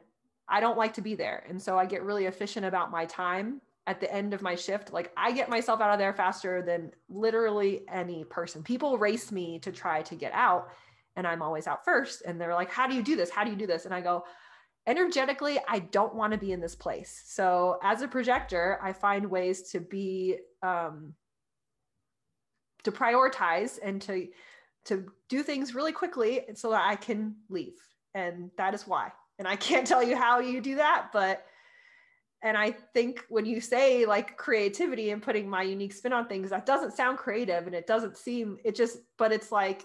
[0.48, 1.44] I don't like to be there.
[1.48, 4.92] And so I get really efficient about my time at the end of my shift.
[4.92, 8.62] Like I get myself out of there faster than literally any person.
[8.62, 10.68] People race me to try to get out
[11.16, 12.22] and I'm always out first.
[12.26, 13.30] And they're like, How do you do this?
[13.30, 13.84] How do you do this?
[13.84, 14.24] And I go,
[14.86, 17.22] Energetically, I don't want to be in this place.
[17.26, 21.14] So as a projector, I find ways to be um,
[22.84, 24.28] to prioritize and to
[24.84, 27.74] to do things really quickly so that I can leave.
[28.14, 29.10] And that is why.
[29.40, 31.44] And I can't tell you how you do that, but
[32.42, 36.50] and I think when you say like creativity and putting my unique spin on things,
[36.50, 39.84] that doesn't sound creative and it doesn't seem it just but it's like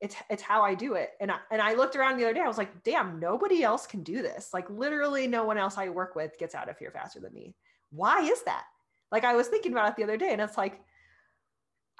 [0.00, 1.10] it's it's how I do it.
[1.20, 2.40] And I, and I looked around the other day.
[2.40, 4.50] I was like, damn, nobody else can do this.
[4.52, 7.54] Like literally, no one else I work with gets out of here faster than me.
[7.90, 8.64] Why is that?
[9.10, 10.80] Like I was thinking about it the other day, and it's like,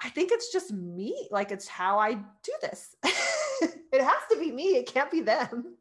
[0.01, 1.27] I think it's just me.
[1.29, 2.95] Like it's how I do this.
[3.03, 4.77] it has to be me.
[4.77, 5.75] It can't be them.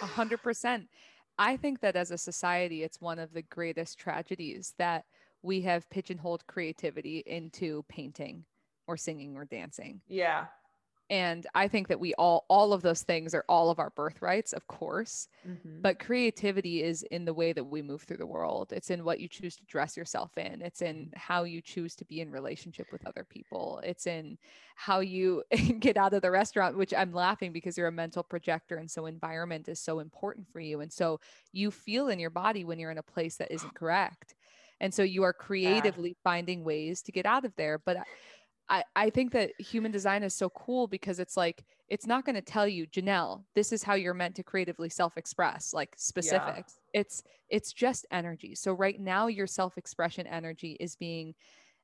[0.00, 0.88] A hundred percent.
[1.38, 5.04] I think that as a society, it's one of the greatest tragedies that
[5.42, 8.44] we have pigeonholed creativity into painting
[8.86, 10.00] or singing or dancing.
[10.08, 10.46] Yeah
[11.12, 14.52] and i think that we all all of those things are all of our birthrights
[14.52, 15.80] of course mm-hmm.
[15.80, 18.72] but creativity is in the way that we move through the world.
[18.72, 20.62] It's in what you choose to dress yourself in.
[20.62, 23.80] It's in how you choose to be in relationship with other people.
[23.84, 24.38] It's in
[24.74, 25.42] how you
[25.78, 29.06] get out of the restaurant which i'm laughing because you're a mental projector and so
[29.06, 30.80] environment is so important for you.
[30.80, 31.20] And so
[31.52, 34.34] you feel in your body when you're in a place that isn't correct.
[34.80, 36.24] And so you are creatively yeah.
[36.24, 37.78] finding ways to get out of there.
[37.78, 37.98] But
[38.68, 42.36] I, I think that human design is so cool because it's like it's not going
[42.36, 47.00] to tell you janelle this is how you're meant to creatively self-express like specifics yeah.
[47.00, 51.34] it's it's just energy so right now your self-expression energy is being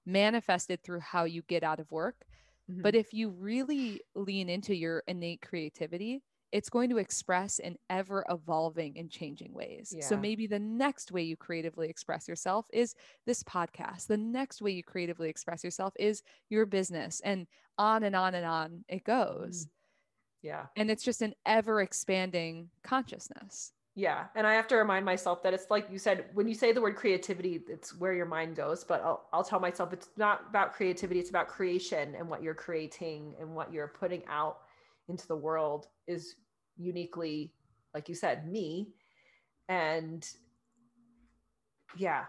[0.06, 2.24] manifested through how you get out of work
[2.70, 2.82] mm-hmm.
[2.82, 8.24] but if you really lean into your innate creativity it's going to express in ever
[8.30, 9.94] evolving and changing ways.
[9.96, 10.04] Yeah.
[10.04, 12.94] So maybe the next way you creatively express yourself is
[13.26, 14.06] this podcast.
[14.06, 18.46] The next way you creatively express yourself is your business and on and on and
[18.46, 19.66] on it goes.
[19.66, 19.68] Mm.
[20.42, 20.66] Yeah.
[20.76, 23.72] And it's just an ever expanding consciousness.
[23.94, 24.26] Yeah.
[24.36, 26.80] And I have to remind myself that it's like you said, when you say the
[26.80, 28.84] word creativity, it's where your mind goes.
[28.84, 32.54] But I'll, I'll tell myself it's not about creativity, it's about creation and what you're
[32.54, 34.58] creating and what you're putting out
[35.08, 36.36] into the world is
[36.76, 37.52] uniquely
[37.94, 38.88] like you said me.
[39.68, 40.26] And
[41.96, 42.24] yeah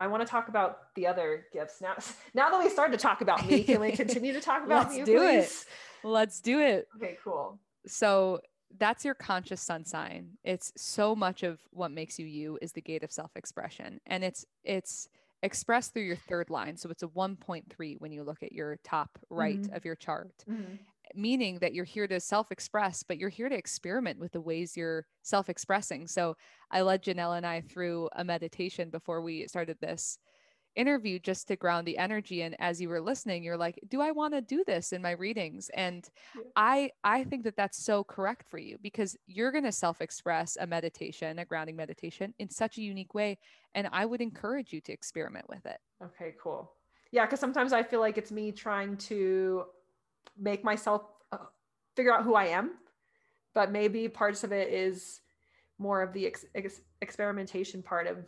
[0.00, 1.80] i want to talk about the other gifts.
[1.80, 1.94] Now
[2.34, 4.98] now that we started to talk about me can we continue to talk about me?
[4.98, 5.66] let's me do please?
[6.02, 6.88] it let's do it.
[6.96, 7.58] Okay cool.
[7.86, 8.40] So
[8.78, 10.30] that's your conscious sun sign.
[10.44, 14.00] It's so much of what makes you you is the gate of self-expression.
[14.06, 15.08] And it's it's
[15.42, 16.76] expressed through your third line.
[16.76, 19.74] So it's a 1.3 when you look at your top right mm-hmm.
[19.74, 20.44] of your chart.
[20.48, 20.74] Mm-hmm
[21.14, 24.76] meaning that you're here to self express, but you're here to experiment with the ways
[24.76, 26.06] you're self expressing.
[26.06, 26.36] So
[26.70, 30.18] I led Janelle and I through a meditation before we started this
[30.76, 34.12] interview just to ground the energy and as you were listening you're like do i
[34.12, 36.42] want to do this in my readings and yeah.
[36.54, 40.56] i i think that that's so correct for you because you're going to self express
[40.60, 43.36] a meditation a grounding meditation in such a unique way
[43.74, 46.72] and i would encourage you to experiment with it okay cool
[47.10, 49.64] yeah because sometimes i feel like it's me trying to
[50.38, 51.02] make myself
[51.32, 51.38] uh,
[51.96, 52.72] figure out who I am.
[53.54, 55.20] But maybe parts of it is
[55.78, 58.18] more of the ex- ex- experimentation part of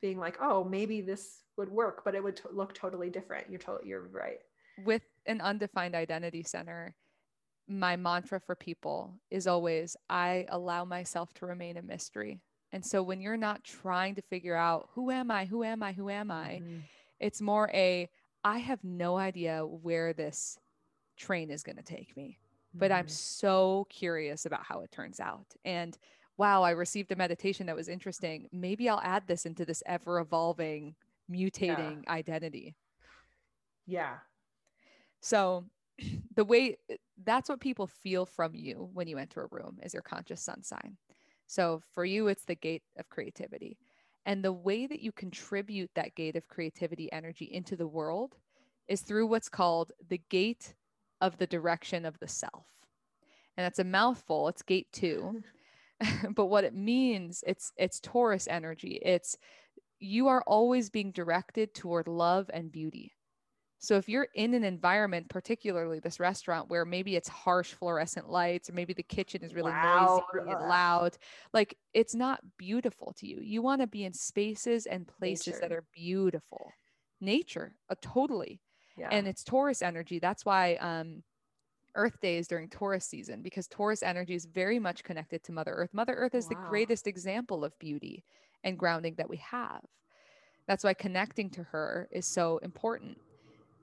[0.00, 3.50] being like, oh, maybe this would work, but it would t- look totally different.
[3.50, 4.38] You're totally, you're right.
[4.84, 6.94] With an undefined identity center,
[7.68, 12.40] my mantra for people is always I allow myself to remain a mystery.
[12.72, 15.92] And so when you're not trying to figure out who am I, who am I,
[15.92, 16.78] who am I, mm-hmm.
[17.20, 18.08] it's more a
[18.44, 20.58] I have no idea where this
[21.16, 22.38] train is going to take me.
[22.74, 23.00] But mm-hmm.
[23.00, 25.46] I'm so curious about how it turns out.
[25.64, 25.96] And
[26.36, 28.48] wow, I received a meditation that was interesting.
[28.52, 30.94] Maybe I'll add this into this ever evolving,
[31.30, 32.12] mutating yeah.
[32.12, 32.76] identity.
[33.86, 34.14] Yeah.
[35.20, 35.64] So
[36.34, 36.76] the way
[37.24, 40.62] that's what people feel from you when you enter a room is your conscious sun
[40.62, 40.96] sign.
[41.46, 43.78] So for you, it's the gate of creativity.
[44.26, 48.34] And the way that you contribute that gate of creativity energy into the world
[48.88, 50.74] is through what's called the gate
[51.20, 52.66] of the direction of the self.
[53.56, 54.48] And that's a mouthful.
[54.48, 55.42] It's gate two.
[56.34, 59.00] but what it means, it's it's Taurus energy.
[59.02, 59.36] It's
[59.98, 63.12] you are always being directed toward love and beauty.
[63.78, 68.70] So if you're in an environment, particularly this restaurant, where maybe it's harsh fluorescent lights,
[68.70, 70.22] or maybe the kitchen is really loud.
[70.34, 71.16] noisy and loud,
[71.52, 73.40] like it's not beautiful to you.
[73.40, 75.60] You want to be in spaces and places Nature.
[75.60, 76.72] that are beautiful.
[77.20, 78.60] Nature, uh, totally.
[78.96, 79.08] Yeah.
[79.10, 80.18] And it's Taurus energy.
[80.18, 81.22] That's why um,
[81.94, 85.72] Earth Day is during Taurus season because Taurus energy is very much connected to Mother
[85.72, 85.90] Earth.
[85.92, 86.50] Mother Earth is wow.
[86.50, 88.24] the greatest example of beauty
[88.64, 89.80] and grounding that we have.
[90.66, 93.18] That's why connecting to her is so important.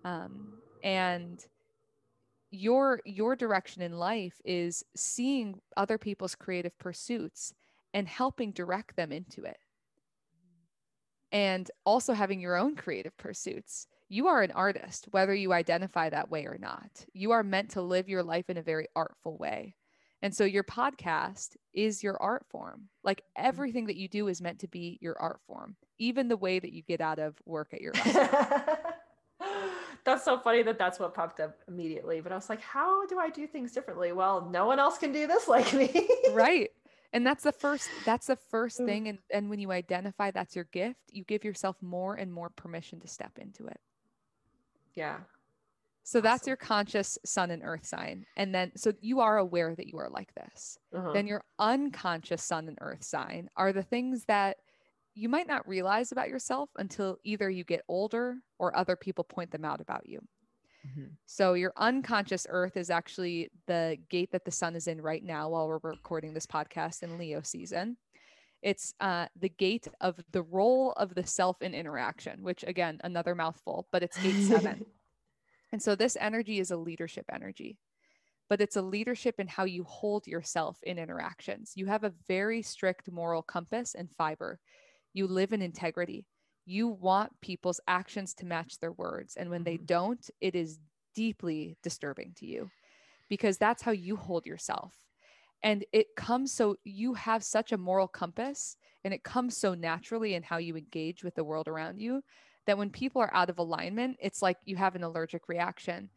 [0.04, 1.44] Um, and
[2.52, 7.54] your your direction in life is seeing other people's creative pursuits
[7.96, 9.58] and helping direct them into it
[11.32, 16.30] and also having your own creative pursuits you are an artist, whether you identify that
[16.30, 17.06] way or not.
[17.14, 19.76] You are meant to live your life in a very artful way.
[20.22, 22.90] And so your podcast is your art form.
[23.04, 23.46] Like mm-hmm.
[23.46, 26.72] everything that you do is meant to be your art form, even the way that
[26.72, 27.94] you get out of work at your
[30.06, 32.22] that's so funny that that's what popped up immediately.
[32.22, 34.12] But I was like, how do I do things differently?
[34.12, 36.08] Well, no one else can do this like me.
[36.32, 36.70] right.
[37.12, 38.86] And that's the first that's the first mm.
[38.88, 42.50] thing and and when you identify that's your gift, you give yourself more and more
[42.50, 43.80] permission to step into it.
[44.96, 45.18] Yeah.
[46.04, 46.24] So awesome.
[46.24, 48.26] that's your conscious sun and earth sign.
[48.36, 50.78] And then, so you are aware that you are like this.
[50.94, 51.14] Uh-huh.
[51.14, 54.58] Then your unconscious sun and earth sign are the things that
[55.16, 59.52] you might not realize about yourself until either you get older or other people point
[59.52, 60.20] them out about you.
[60.86, 61.12] Mm-hmm.
[61.26, 65.50] So your unconscious earth is actually the gate that the sun is in right now
[65.50, 67.96] while we're recording this podcast in Leo season.
[68.64, 73.36] It's uh, the gate of the role of the self in interaction, which again, another
[73.36, 74.86] mouthful, but it's eight seven.
[75.74, 77.78] and so this energy is a leadership energy,
[78.50, 81.74] but it's a leadership in how you hold yourself in interactions.
[81.76, 84.60] You have a very strict moral compass and fiber.
[85.14, 86.26] You live in integrity.
[86.66, 89.36] You want people's actions to match their words.
[89.36, 89.86] And when they mm-hmm.
[89.86, 90.80] don't, it is
[91.14, 92.72] deeply disturbing to you
[93.28, 94.94] because that's how you hold yourself
[95.64, 100.36] and it comes so you have such a moral compass and it comes so naturally
[100.36, 102.22] in how you engage with the world around you
[102.68, 106.10] that when people are out of alignment it's like you have an allergic reaction.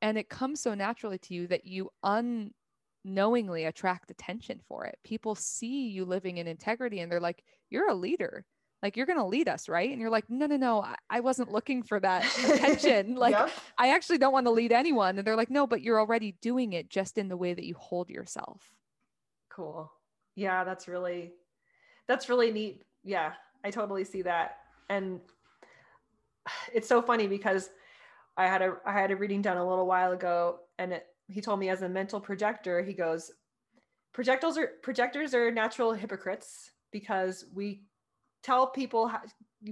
[0.00, 4.96] And it comes so naturally to you that you unknowingly attract attention for it.
[5.02, 8.44] People see you living in integrity and they're like you're a leader.
[8.80, 9.90] Like you're going to lead us right?
[9.90, 13.16] And you're like no no no i wasn't looking for that attention.
[13.16, 13.50] Like yep.
[13.76, 15.18] i actually don't want to lead anyone.
[15.18, 17.74] And they're like no but you're already doing it just in the way that you
[17.74, 18.77] hold yourself
[19.58, 19.92] cool.
[20.36, 21.32] Yeah, that's really
[22.06, 22.84] that's really neat.
[23.02, 23.32] Yeah,
[23.64, 24.58] I totally see that.
[24.88, 25.20] And
[26.72, 27.70] it's so funny because
[28.36, 31.40] I had a I had a reading done a little while ago and it, he
[31.40, 33.32] told me as a mental projector, he goes,
[34.14, 37.82] projectors are projectors are natural hypocrites because we
[38.44, 39.20] tell people how,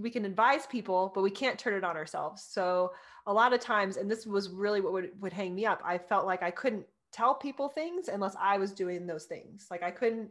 [0.00, 2.90] we can advise people but we can't turn it on ourselves so
[3.26, 5.96] a lot of times and this was really what would, would hang me up i
[5.96, 6.84] felt like i couldn't
[7.16, 9.68] tell people things unless I was doing those things.
[9.70, 10.30] Like I couldn't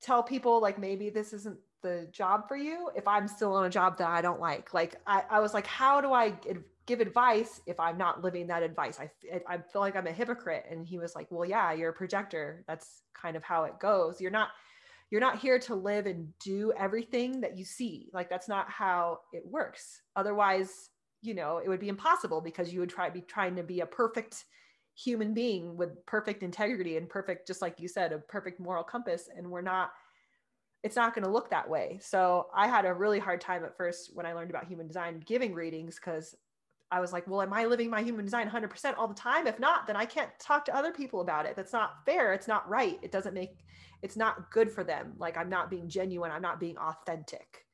[0.00, 3.70] tell people like maybe this isn't the job for you if I'm still on a
[3.70, 4.72] job that I don't like.
[4.72, 6.32] Like I, I was like, how do I
[6.86, 8.98] give advice if I'm not living that advice?
[8.98, 9.10] I,
[9.46, 10.64] I feel like I'm a hypocrite.
[10.70, 12.64] And he was like, well, yeah, you're a projector.
[12.66, 14.22] That's kind of how it goes.
[14.22, 14.48] You're not,
[15.10, 18.08] you're not here to live and do everything that you see.
[18.14, 20.00] Like that's not how it works.
[20.16, 20.88] Otherwise,
[21.20, 23.86] you know, it would be impossible because you would try be trying to be a
[23.86, 24.46] perfect
[24.94, 29.28] human being with perfect integrity and perfect just like you said a perfect moral compass
[29.36, 29.90] and we're not
[30.84, 31.98] it's not going to look that way.
[32.02, 35.22] So i had a really hard time at first when i learned about human design
[35.26, 36.36] giving readings because
[36.92, 39.46] i was like well am i living my human design 100% all the time?
[39.46, 41.56] If not then i can't talk to other people about it.
[41.56, 42.32] That's not fair.
[42.32, 42.98] It's not right.
[43.02, 43.64] It doesn't make
[44.02, 45.14] it's not good for them.
[45.18, 46.30] Like i'm not being genuine.
[46.30, 47.66] I'm not being authentic.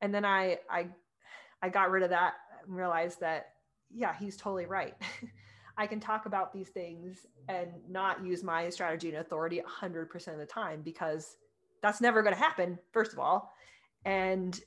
[0.00, 0.88] And then i i
[1.62, 2.34] i got rid of that
[2.66, 3.52] and realized that
[3.94, 4.94] yeah he's totally right
[5.78, 10.38] I can talk about these things and not use my strategy and authority 100% of
[10.38, 11.36] the time because
[11.80, 13.52] that's never going to happen, first of all.
[14.04, 14.60] And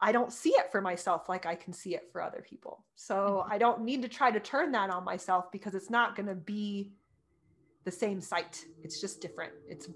[0.00, 2.84] I don't see it for myself like I can see it for other people.
[2.94, 3.52] So mm-hmm.
[3.52, 6.36] I don't need to try to turn that on myself because it's not going to
[6.36, 6.92] be
[7.84, 8.64] the same sight.
[8.84, 9.52] It's just different.
[9.68, 9.88] It's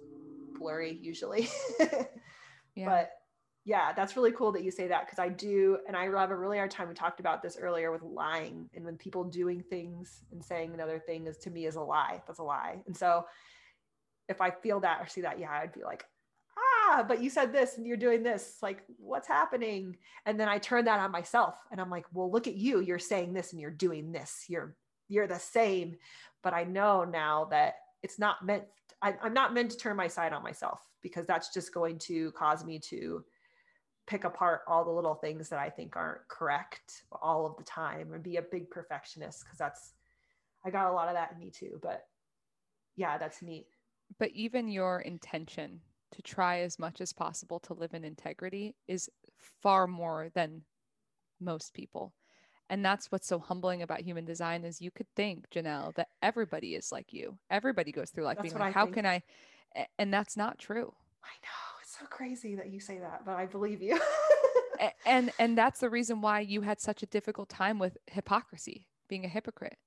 [0.58, 1.48] blurry usually.
[2.74, 2.86] yeah.
[2.86, 3.10] But
[3.66, 6.36] yeah, that's really cool that you say that because I do, and I have a
[6.36, 6.88] really hard time.
[6.88, 11.00] We talked about this earlier with lying, and when people doing things and saying another
[11.00, 12.22] thing is to me is a lie.
[12.28, 12.76] That's a lie.
[12.86, 13.26] And so,
[14.28, 16.04] if I feel that or see that, yeah, I'd be like,
[16.56, 18.58] ah, but you said this and you're doing this.
[18.62, 19.96] Like, what's happening?
[20.26, 22.80] And then I turn that on myself, and I'm like, well, look at you.
[22.80, 24.44] You're saying this and you're doing this.
[24.48, 24.76] You're
[25.08, 25.96] you're the same.
[26.44, 27.74] But I know now that
[28.04, 28.62] it's not meant.
[29.02, 32.30] I, I'm not meant to turn my side on myself because that's just going to
[32.30, 33.24] cause me to
[34.06, 38.12] pick apart all the little things that I think aren't correct all of the time
[38.12, 39.92] and be a big perfectionist because that's
[40.64, 41.78] I got a lot of that in me too.
[41.82, 42.06] But
[42.96, 43.66] yeah, that's neat.
[44.18, 45.80] But even your intention
[46.12, 49.10] to try as much as possible to live in integrity is
[49.62, 50.62] far more than
[51.40, 52.14] most people.
[52.68, 56.74] And that's what's so humbling about human design is you could think, Janelle, that everybody
[56.74, 57.38] is like you.
[57.48, 58.96] Everybody goes through life that's being like, how think.
[58.96, 59.22] can I?
[59.98, 60.92] And that's not true.
[61.22, 64.00] I know so crazy that you say that, but I believe you.
[65.06, 69.24] and and that's the reason why you had such a difficult time with hypocrisy, being
[69.24, 69.78] a hypocrite.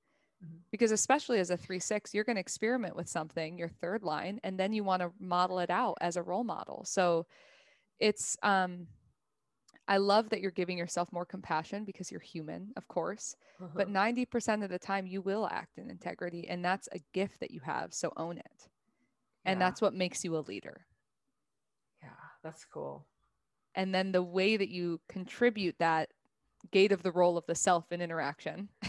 [0.43, 0.57] Mm-hmm.
[0.71, 4.57] Because especially as a 3-6, you're going to experiment with something, your third line, and
[4.57, 6.83] then you want to model it out as a role model.
[6.85, 7.25] So
[7.99, 8.87] it's um
[9.89, 13.35] I love that you're giving yourself more compassion because you're human, of course.
[13.59, 13.71] Uh-huh.
[13.73, 16.47] But 90% of the time, you will act in integrity.
[16.47, 17.91] And that's a gift that you have.
[17.91, 18.69] So own it.
[19.45, 19.65] And yeah.
[19.65, 20.85] that's what makes you a leader.
[22.43, 23.05] That's cool.
[23.75, 26.09] And then the way that you contribute that
[26.71, 28.69] gate of the role of the self in interaction,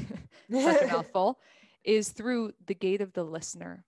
[0.51, 1.39] such a mouthful,
[1.85, 3.85] is through the gate of the listener.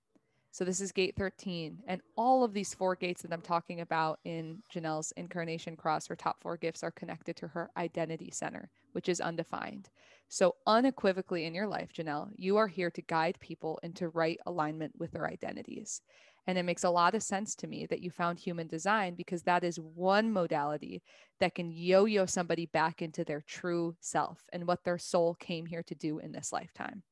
[0.53, 1.79] So this is gate 13.
[1.87, 6.15] And all of these four gates that I'm talking about in Janelle's incarnation cross, her
[6.15, 9.89] top four gifts are connected to her identity center, which is undefined.
[10.29, 14.93] So unequivocally in your life, Janelle, you are here to guide people into right alignment
[14.99, 16.03] with their identities.
[16.47, 19.45] And it makes a lot of sense to me that you found human design because
[19.45, 21.03] that is one modality
[21.41, 25.65] that can yo yo somebody back into their true self and what their soul came
[25.65, 27.03] here to do in this lifetime.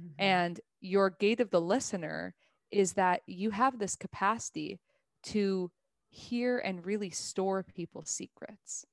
[0.00, 0.22] Mm-hmm.
[0.22, 2.34] And your gate of the listener
[2.70, 4.80] is that you have this capacity
[5.24, 5.70] to
[6.08, 8.86] hear and really store people's secrets.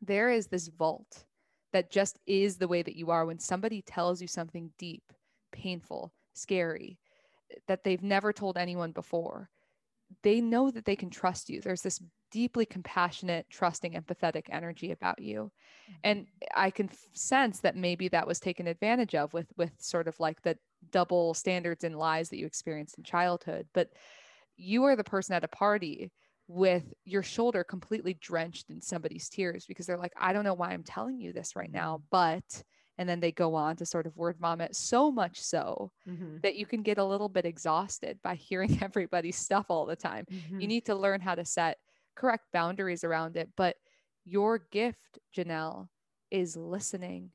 [0.00, 1.24] There is this vault
[1.72, 5.12] that just is the way that you are when somebody tells you something deep,
[5.52, 6.98] painful, scary,
[7.66, 9.50] that they've never told anyone before.
[10.22, 11.60] They know that they can trust you.
[11.60, 12.00] There's this
[12.30, 15.50] deeply compassionate, trusting, empathetic energy about you.
[15.90, 16.00] Mm-hmm.
[16.04, 20.18] And I can sense that maybe that was taken advantage of with with sort of
[20.20, 20.58] like the
[20.92, 23.66] double standards and lies that you experienced in childhood.
[23.74, 23.90] But
[24.56, 26.12] you are the person at a party
[26.48, 30.70] with your shoulder completely drenched in somebody's tears because they're like, I don't know why
[30.70, 32.62] I'm telling you this right now, but
[32.98, 36.36] and then they go on to sort of word vomit so much so mm-hmm.
[36.42, 40.26] that you can get a little bit exhausted by hearing everybody's stuff all the time.
[40.30, 40.60] Mm-hmm.
[40.60, 41.78] You need to learn how to set
[42.14, 43.48] correct boundaries around it.
[43.56, 43.76] But
[44.24, 45.88] your gift, Janelle,
[46.30, 47.30] is listening.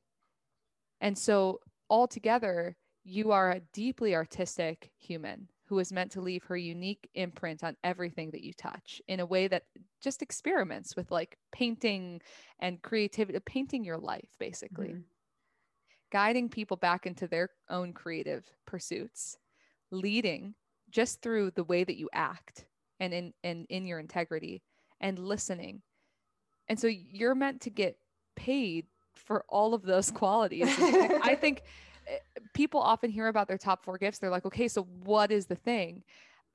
[1.00, 6.56] And so, altogether, you are a deeply artistic human who is meant to leave her
[6.56, 9.64] unique imprint on everything that you touch in a way that
[10.00, 12.20] just experiments with like painting
[12.58, 14.88] and creativity, painting your life, basically.
[14.88, 15.00] Mm-hmm.
[16.10, 19.36] Guiding people back into their own creative pursuits,
[19.90, 20.54] leading
[20.90, 22.64] just through the way that you act
[22.98, 24.62] and in and in your integrity
[25.00, 25.82] and listening.
[26.68, 27.98] And so you're meant to get
[28.36, 30.68] paid for all of those qualities.
[30.78, 31.62] I think
[32.58, 34.18] people often hear about their top four gifts.
[34.18, 36.02] They're like, okay, so what is the thing?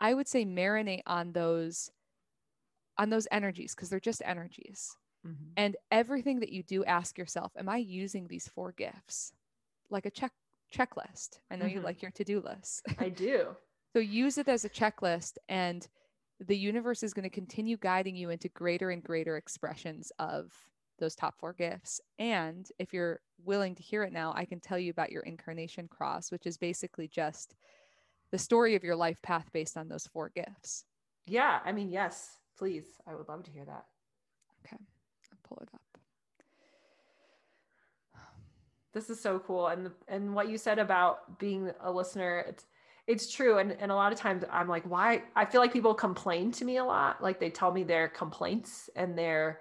[0.01, 1.89] I would say marinate on those
[2.97, 4.97] on those energies because they're just energies.
[5.25, 5.51] Mm-hmm.
[5.55, 9.31] And everything that you do, ask yourself, am I using these four gifts?
[9.89, 10.33] Like a check
[10.75, 11.39] checklist.
[11.49, 11.75] I know mm-hmm.
[11.75, 12.83] you like your to-do list.
[12.99, 13.55] I do.
[13.93, 15.87] so use it as a checklist and
[16.45, 20.51] the universe is going to continue guiding you into greater and greater expressions of
[20.99, 21.99] those top four gifts.
[22.19, 25.87] And if you're willing to hear it now, I can tell you about your incarnation
[25.87, 27.55] cross, which is basically just
[28.31, 30.85] the story of your life path based on those four gifts.
[31.25, 31.59] Yeah.
[31.65, 32.85] I mean, yes, please.
[33.07, 33.85] I would love to hear that.
[34.65, 34.77] Okay.
[35.31, 35.81] I'll pull it up.
[38.93, 39.67] This is so cool.
[39.67, 42.65] And, and what you said about being a listener, it's,
[43.07, 45.93] it's true and, and a lot of times i'm like why i feel like people
[45.93, 49.59] complain to me a lot like they tell me their complaints and their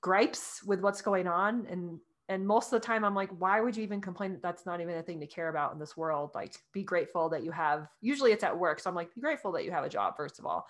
[0.00, 3.76] gripes with what's going on and and most of the time i'm like why would
[3.76, 6.54] you even complain that's not even a thing to care about in this world like
[6.72, 9.64] be grateful that you have usually it's at work so i'm like be grateful that
[9.64, 10.66] you have a job first of all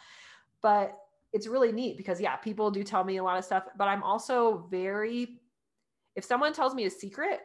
[0.62, 0.96] but
[1.32, 4.02] it's really neat because yeah people do tell me a lot of stuff but i'm
[4.02, 5.40] also very
[6.16, 7.40] if someone tells me a secret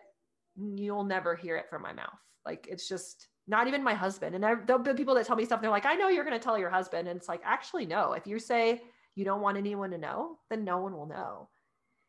[0.76, 4.36] you'll never hear it from my mouth like it's just not even my husband.
[4.36, 5.62] And there'll be people that tell me stuff.
[5.62, 7.08] They're like, I know you're going to tell your husband.
[7.08, 8.14] And it's like, actually, no.
[8.14, 8.82] If you say
[9.16, 11.50] you don't want anyone to know, then no one will know.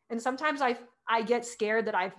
[0.09, 0.77] And sometimes I
[1.07, 2.13] I get scared that I've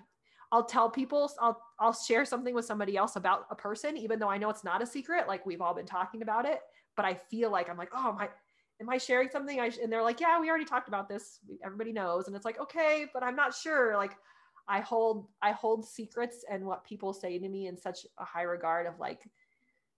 [0.52, 4.28] I'll tell people I'll I'll share something with somebody else about a person, even though
[4.28, 5.28] I know it's not a secret.
[5.28, 6.60] Like we've all been talking about it,
[6.96, 8.28] but I feel like I'm like, oh my,
[8.80, 9.60] am I sharing something?
[9.60, 11.40] I and they're like, yeah, we already talked about this.
[11.64, 13.96] Everybody knows, and it's like, okay, but I'm not sure.
[13.96, 14.16] Like
[14.68, 18.42] I hold I hold secrets and what people say to me in such a high
[18.42, 19.28] regard of like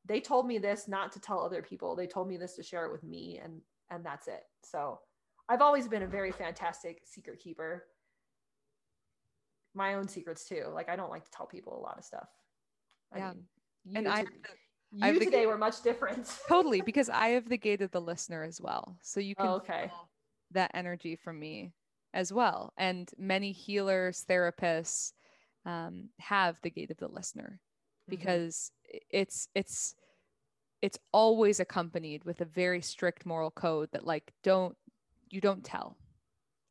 [0.05, 1.95] they told me this not to tell other people.
[1.95, 3.61] They told me this to share it with me and
[3.91, 4.45] and that's it.
[4.63, 5.01] So
[5.49, 7.85] I've always been a very fantastic secret keeper.
[9.75, 10.65] My own secrets too.
[10.73, 12.29] Like I don't like to tell people a lot of stuff.
[13.17, 13.31] Yeah.
[13.31, 13.35] I
[13.87, 14.25] mean, and I
[14.91, 16.27] you I today were much different.
[16.49, 18.97] totally, because I have the gate of the listener as well.
[19.03, 19.91] So you can oh, okay.
[20.53, 21.73] that energy from me
[22.15, 22.73] as well.
[22.79, 25.13] And many healers, therapists
[25.67, 28.11] um, have the gate of the listener mm-hmm.
[28.11, 28.99] because mm-hmm.
[29.11, 29.95] it's it's
[30.81, 34.77] it's always accompanied with a very strict moral code that like don't
[35.31, 35.97] you don't tell.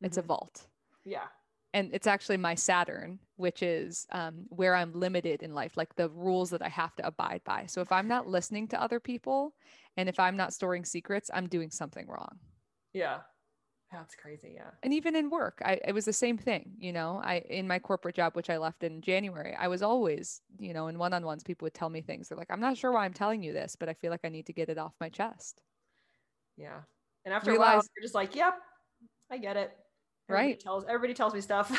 [0.00, 0.24] It's mm-hmm.
[0.24, 0.66] a vault.
[1.04, 1.26] Yeah.
[1.74, 6.08] And it's actually my Saturn, which is um, where I'm limited in life, like the
[6.10, 7.66] rules that I have to abide by.
[7.66, 9.54] So if I'm not listening to other people
[9.96, 12.38] and if I'm not storing secrets, I'm doing something wrong.
[12.92, 13.18] Yeah
[13.92, 14.52] That's crazy.
[14.54, 14.70] Yeah.
[14.82, 16.72] And even in work, I it was the same thing.
[16.78, 20.42] You know, I in my corporate job, which I left in January, I was always,
[20.58, 22.28] you know, in one-on-ones, people would tell me things.
[22.28, 24.28] They're like, I'm not sure why I'm telling you this, but I feel like I
[24.28, 25.62] need to get it off my chest.
[26.56, 26.80] Yeah.
[27.24, 28.54] And after Realize, a while, you're just like, yep,
[29.30, 29.76] I get it.
[30.28, 30.60] Everybody right.
[30.60, 31.70] Tells everybody tells me stuff.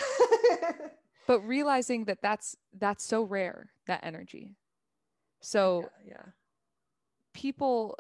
[1.28, 4.56] but realizing that that's that's so rare that energy.
[5.42, 6.14] So yeah.
[6.16, 6.32] yeah.
[7.34, 7.96] people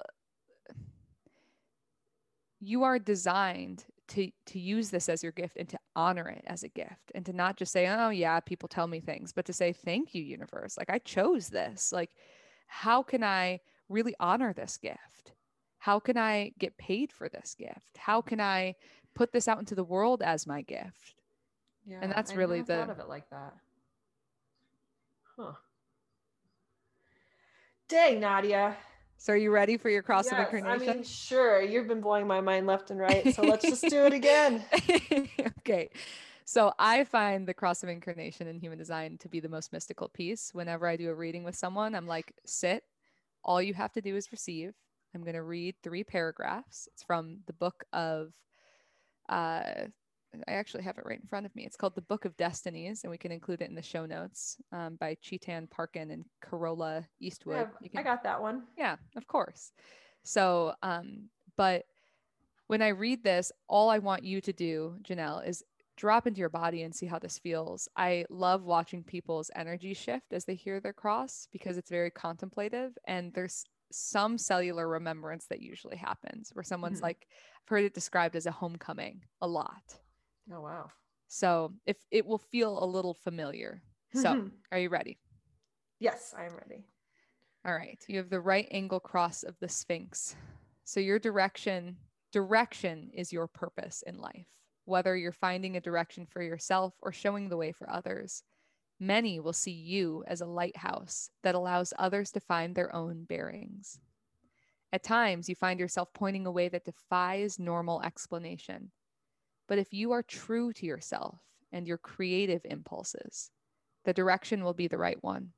[2.59, 6.63] you are designed to to use this as your gift and to honor it as
[6.63, 9.53] a gift and to not just say oh yeah people tell me things but to
[9.53, 12.09] say thank you universe like i chose this like
[12.67, 15.33] how can i really honor this gift
[15.79, 18.75] how can i get paid for this gift how can i
[19.15, 21.15] put this out into the world as my gift
[21.85, 23.53] yeah and that's I really the thought of it like that
[25.35, 25.53] huh
[27.87, 28.77] dang nadia
[29.21, 30.89] so are you ready for your cross yes, of incarnation?
[30.89, 31.61] I mean, sure.
[31.61, 33.35] You've been blowing my mind left and right.
[33.35, 34.63] So let's just do it again.
[35.59, 35.89] okay.
[36.45, 40.07] So I find the cross of incarnation in human design to be the most mystical
[40.07, 40.51] piece.
[40.53, 42.85] Whenever I do a reading with someone, I'm like, sit.
[43.43, 44.73] All you have to do is receive.
[45.13, 46.87] I'm going to read three paragraphs.
[46.93, 48.31] It's from the book of
[49.27, 49.87] uh,
[50.47, 51.65] I actually have it right in front of me.
[51.65, 54.57] It's called The Book of Destinies, and we can include it in the show notes
[54.71, 57.69] um, by Chetan Parkyn and Carola Eastwood.
[57.81, 58.63] Yeah, can, I got that one.
[58.77, 59.71] Yeah, of course.
[60.23, 61.85] So, um, but
[62.67, 65.63] when I read this, all I want you to do, Janelle, is
[65.97, 67.89] drop into your body and see how this feels.
[67.97, 72.97] I love watching people's energy shift as they hear their cross because it's very contemplative
[73.05, 77.05] and there's some cellular remembrance that usually happens where someone's mm-hmm.
[77.05, 77.27] like,
[77.63, 79.99] I've heard it described as a homecoming a lot
[80.53, 80.89] Oh, wow.
[81.27, 83.81] So if it will feel a little familiar.
[84.13, 85.19] So are you ready?
[85.99, 86.83] Yes, I am ready.
[87.63, 88.03] All right.
[88.07, 90.35] You have the right angle cross of the Sphinx.
[90.83, 91.97] So your direction,
[92.33, 94.47] direction is your purpose in life.
[94.85, 98.41] Whether you're finding a direction for yourself or showing the way for others,
[98.99, 103.99] many will see you as a lighthouse that allows others to find their own bearings.
[104.91, 108.91] At times, you find yourself pointing a way that defies normal explanation
[109.69, 111.37] but if you are true to yourself
[111.71, 113.51] and your creative impulses,
[114.03, 115.51] the direction will be the right one.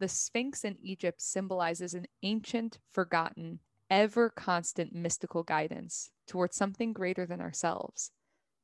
[0.00, 7.24] The Sphinx in Egypt symbolizes an ancient, forgotten, ever constant mystical guidance towards something greater
[7.24, 8.10] than ourselves.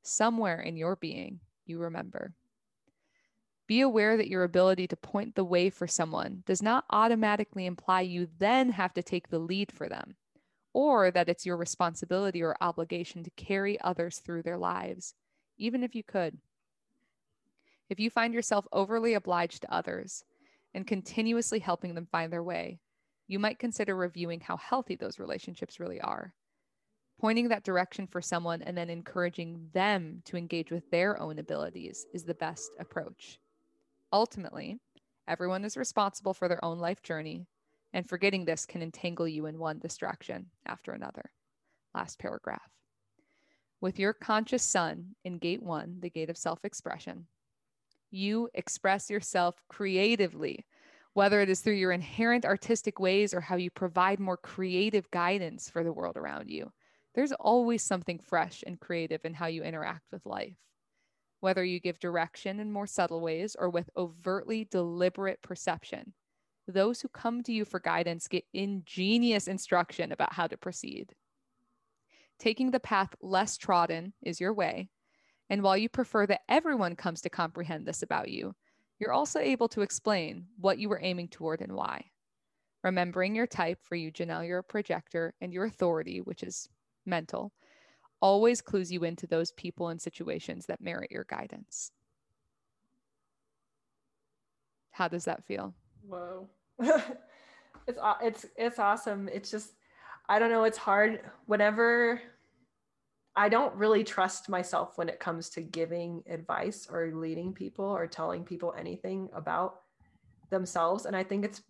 [0.02, 2.34] Somewhere in your being, you remember.
[3.66, 8.02] Be aware that your ability to point the way for someone does not automatically imply
[8.02, 10.14] you then have to take the lead for them
[10.76, 15.14] or that it's your responsibility or obligation to carry others through their lives,
[15.56, 16.36] even if you could.
[17.88, 20.22] If you find yourself overly obliged to others
[20.74, 22.78] and continuously helping them find their way,
[23.26, 26.34] you might consider reviewing how healthy those relationships really are.
[27.18, 32.04] Pointing that direction for someone and then encouraging them to engage with their own abilities
[32.12, 33.38] is the best approach.
[34.16, 34.78] Ultimately,
[35.28, 37.44] everyone is responsible for their own life journey,
[37.92, 41.32] and forgetting this can entangle you in one distraction after another.
[41.94, 42.70] Last paragraph.
[43.82, 47.26] With your conscious sun in gate one, the gate of self expression,
[48.10, 50.64] you express yourself creatively,
[51.12, 55.68] whether it is through your inherent artistic ways or how you provide more creative guidance
[55.68, 56.72] for the world around you.
[57.14, 60.56] There's always something fresh and creative in how you interact with life.
[61.46, 66.12] Whether you give direction in more subtle ways or with overtly deliberate perception,
[66.66, 71.14] those who come to you for guidance get ingenious instruction about how to proceed.
[72.40, 74.88] Taking the path less trodden is your way.
[75.48, 78.56] And while you prefer that everyone comes to comprehend this about you,
[78.98, 82.06] you're also able to explain what you were aiming toward and why.
[82.82, 86.68] Remembering your type, for you, Janelle, you're a projector, and your authority, which is
[87.04, 87.52] mental,
[88.20, 91.90] always clues you into those people and situations that merit your guidance.
[94.90, 95.74] How does that feel?
[96.08, 96.48] Whoa.
[97.86, 99.28] it's it's it's awesome.
[99.32, 99.72] It's just
[100.28, 102.20] I don't know, it's hard whenever
[103.36, 108.06] I don't really trust myself when it comes to giving advice or leading people or
[108.06, 109.82] telling people anything about
[110.50, 111.62] themselves and I think it's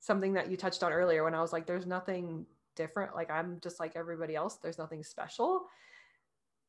[0.00, 2.44] something that you touched on earlier when I was like there's nothing
[2.76, 5.66] different like I'm just like everybody else there's nothing special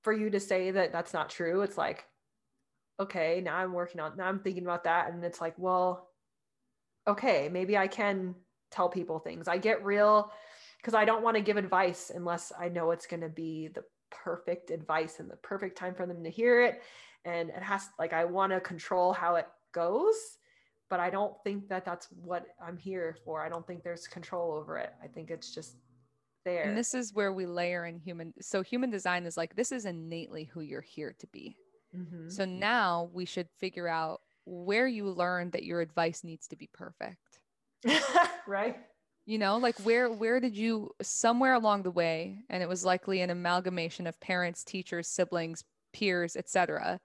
[0.06, 2.06] for you to say that that's not true it's like
[3.02, 6.10] okay now I'm working on now I'm thinking about that and it's like well
[7.08, 8.36] okay, maybe I can
[8.72, 9.48] tell people things.
[9.48, 10.32] I get real
[10.78, 13.84] because I don't want to give advice unless I know it's going to be the
[14.12, 16.82] perfect advice and the perfect time for them to hear it.
[17.26, 20.16] And it has like, I want to control how it goes,
[20.90, 23.44] but I don't think that that's what I'm here for.
[23.44, 24.94] I don't think there's control over it.
[25.04, 25.78] I think it's just
[26.46, 26.64] there.
[26.64, 28.34] And this is where we layer in human.
[28.42, 31.58] So human design is like this is innately who you're here to be.
[31.96, 32.30] Mm-hmm.
[32.30, 36.70] So now we should figure out where you learned that your advice needs to be
[36.74, 37.40] perfect.
[38.48, 38.78] right?
[39.26, 43.22] You know, like where where did you somewhere along the way and it was likely
[43.22, 47.00] an amalgamation of parents, teachers, siblings, peers, etc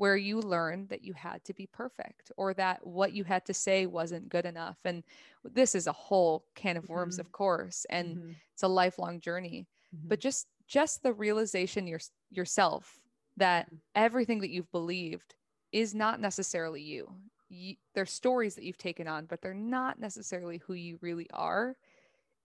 [0.00, 3.52] where you learned that you had to be perfect or that what you had to
[3.52, 4.78] say wasn't good enough.
[4.86, 5.04] And
[5.44, 7.26] this is a whole can of worms, mm-hmm.
[7.26, 8.30] of course, and mm-hmm.
[8.54, 9.66] it's a lifelong journey.
[9.94, 10.08] Mm-hmm.
[10.08, 12.98] But just just the realization your, yourself
[13.36, 13.76] that mm-hmm.
[13.94, 15.34] everything that you've believed
[15.70, 17.12] is not necessarily you.
[17.50, 17.74] you.
[17.94, 21.76] They're stories that you've taken on, but they're not necessarily who you really are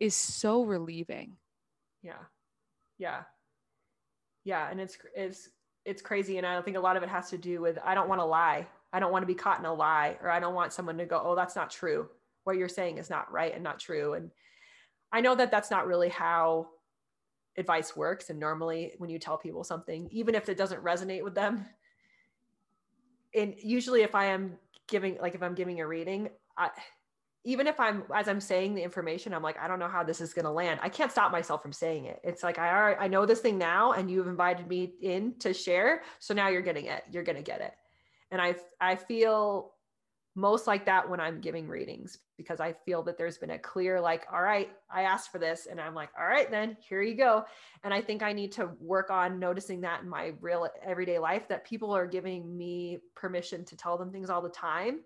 [0.01, 1.37] is so relieving.
[2.03, 2.25] Yeah.
[2.97, 3.21] Yeah.
[4.43, 4.69] Yeah.
[4.69, 5.47] And it's, it's
[5.85, 8.09] it's crazy and i think a lot of it has to do with i don't
[8.09, 8.67] want to lie.
[8.93, 11.05] I don't want to be caught in a lie or i don't want someone to
[11.05, 12.09] go oh that's not true.
[12.43, 14.13] What you're saying is not right and not true.
[14.13, 14.31] And
[15.11, 16.69] i know that that's not really how
[17.57, 21.35] advice works and normally when you tell people something even if it doesn't resonate with
[21.35, 21.65] them
[23.33, 24.57] and usually if i am
[24.87, 26.69] giving like if i'm giving a reading I,
[27.45, 30.19] even if I'm as I'm saying the information, I'm like, I don't know how this
[30.19, 30.79] is going to land.
[30.83, 32.19] I can't stop myself from saying it.
[32.23, 36.01] It's like I I know this thing now, and you've invited me in to share,
[36.19, 37.03] so now you're getting it.
[37.11, 37.73] You're going to get it,
[38.31, 39.71] and I I feel
[40.37, 44.01] most like that when I'm giving readings because I feel that there's been a clear
[44.01, 47.15] like, all right, I asked for this, and I'm like, all right, then here you
[47.15, 47.45] go.
[47.83, 51.47] And I think I need to work on noticing that in my real everyday life
[51.47, 55.01] that people are giving me permission to tell them things all the time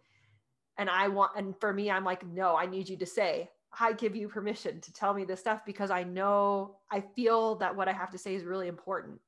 [0.79, 3.47] and i want and for me i'm like no i need you to say
[3.79, 7.75] i give you permission to tell me this stuff because i know i feel that
[7.75, 9.19] what i have to say is really important.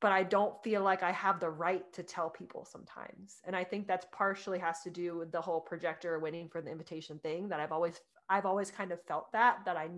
[0.00, 3.40] But i don't feel like i have the right to tell people sometimes.
[3.44, 6.70] And i think that's partially has to do with the whole projector waiting for the
[6.70, 9.88] invitation thing that i've always i've always kind of felt that that i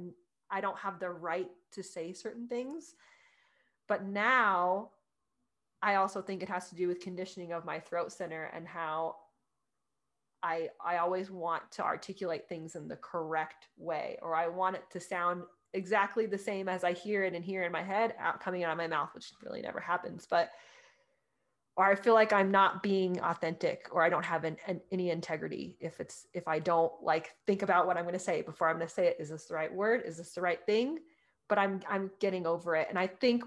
[0.51, 2.95] i don't have the right to say certain things.
[3.89, 4.91] But now
[5.83, 9.17] i also think it has to do with conditioning of my throat center and how
[10.43, 14.85] I I always want to articulate things in the correct way, or I want it
[14.91, 15.43] to sound
[15.75, 18.73] exactly the same as I hear it and hear in my head out coming out
[18.73, 20.27] of my mouth, which really never happens.
[20.29, 20.51] But
[21.77, 25.11] or I feel like I'm not being authentic, or I don't have an, an, any
[25.11, 28.69] integrity if it's if I don't like think about what I'm going to say before
[28.69, 29.17] I'm going to say it.
[29.19, 30.03] Is this the right word?
[30.05, 30.99] Is this the right thing?
[31.49, 33.45] But I'm I'm getting over it, and I think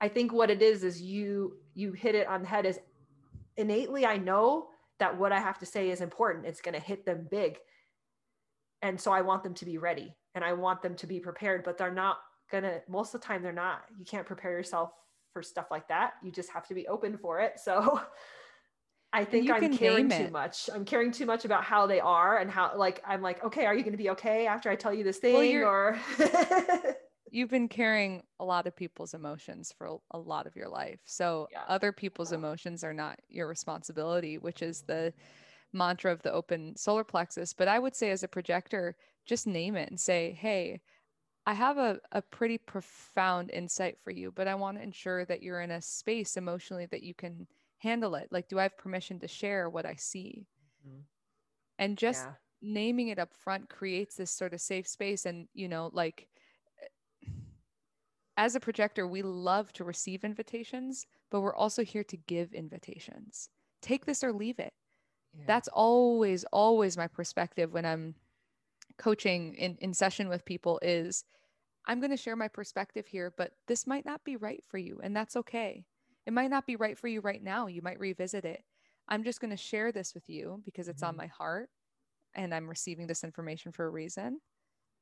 [0.00, 2.78] I think what it is is you you hit it on the head is
[3.56, 6.46] innately I know that what I have to say is important.
[6.46, 7.58] It's going to hit them big.
[8.82, 11.64] And so I want them to be ready and I want them to be prepared,
[11.64, 12.18] but they're not
[12.50, 13.82] going to, most of the time, they're not.
[13.98, 14.92] You can't prepare yourself
[15.32, 16.14] for stuff like that.
[16.22, 17.58] You just have to be open for it.
[17.62, 18.00] So
[19.12, 20.68] I think I'm caring too much.
[20.72, 23.74] I'm caring too much about how they are and how, like, I'm like, okay, are
[23.74, 25.60] you going to be okay after I tell you this thing?
[25.60, 25.98] Well, or
[27.30, 31.00] you've been carrying a lot of people's emotions for a lot of your life.
[31.04, 31.62] So yeah.
[31.68, 35.12] other people's emotions are not your responsibility, which is the
[35.72, 37.52] mantra of the open solar plexus.
[37.52, 38.96] But I would say as a projector,
[39.26, 40.80] just name it and say, hey,
[41.46, 45.42] I have a, a pretty profound insight for you, but I want to ensure that
[45.42, 47.46] you're in a space emotionally that you can
[47.78, 48.28] handle it.
[48.30, 50.46] Like, do I have permission to share what I see?
[50.86, 51.00] Mm-hmm.
[51.78, 52.32] And just yeah.
[52.62, 55.26] naming it up front creates this sort of safe space.
[55.26, 56.26] And, you know, like
[58.36, 63.48] as a projector, we love to receive invitations, but we're also here to give invitations.
[63.80, 64.74] Take this or leave it.
[65.34, 65.44] Yeah.
[65.46, 68.14] That's always, always my perspective when I'm
[68.98, 71.24] coaching in, in session with people is
[71.86, 75.00] I'm going to share my perspective here, but this might not be right for you.
[75.02, 75.84] And that's okay.
[76.26, 77.68] It might not be right for you right now.
[77.68, 78.64] You might revisit it.
[79.08, 81.10] I'm just going to share this with you because it's mm-hmm.
[81.10, 81.70] on my heart
[82.34, 84.40] and I'm receiving this information for a reason.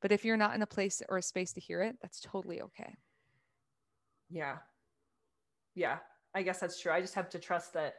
[0.01, 2.61] But if you're not in a place or a space to hear it, that's totally
[2.61, 2.95] okay
[4.29, 4.57] yeah.
[5.73, 5.97] Yeah
[6.35, 6.91] i guess that's true.
[6.91, 7.95] I just have to trust that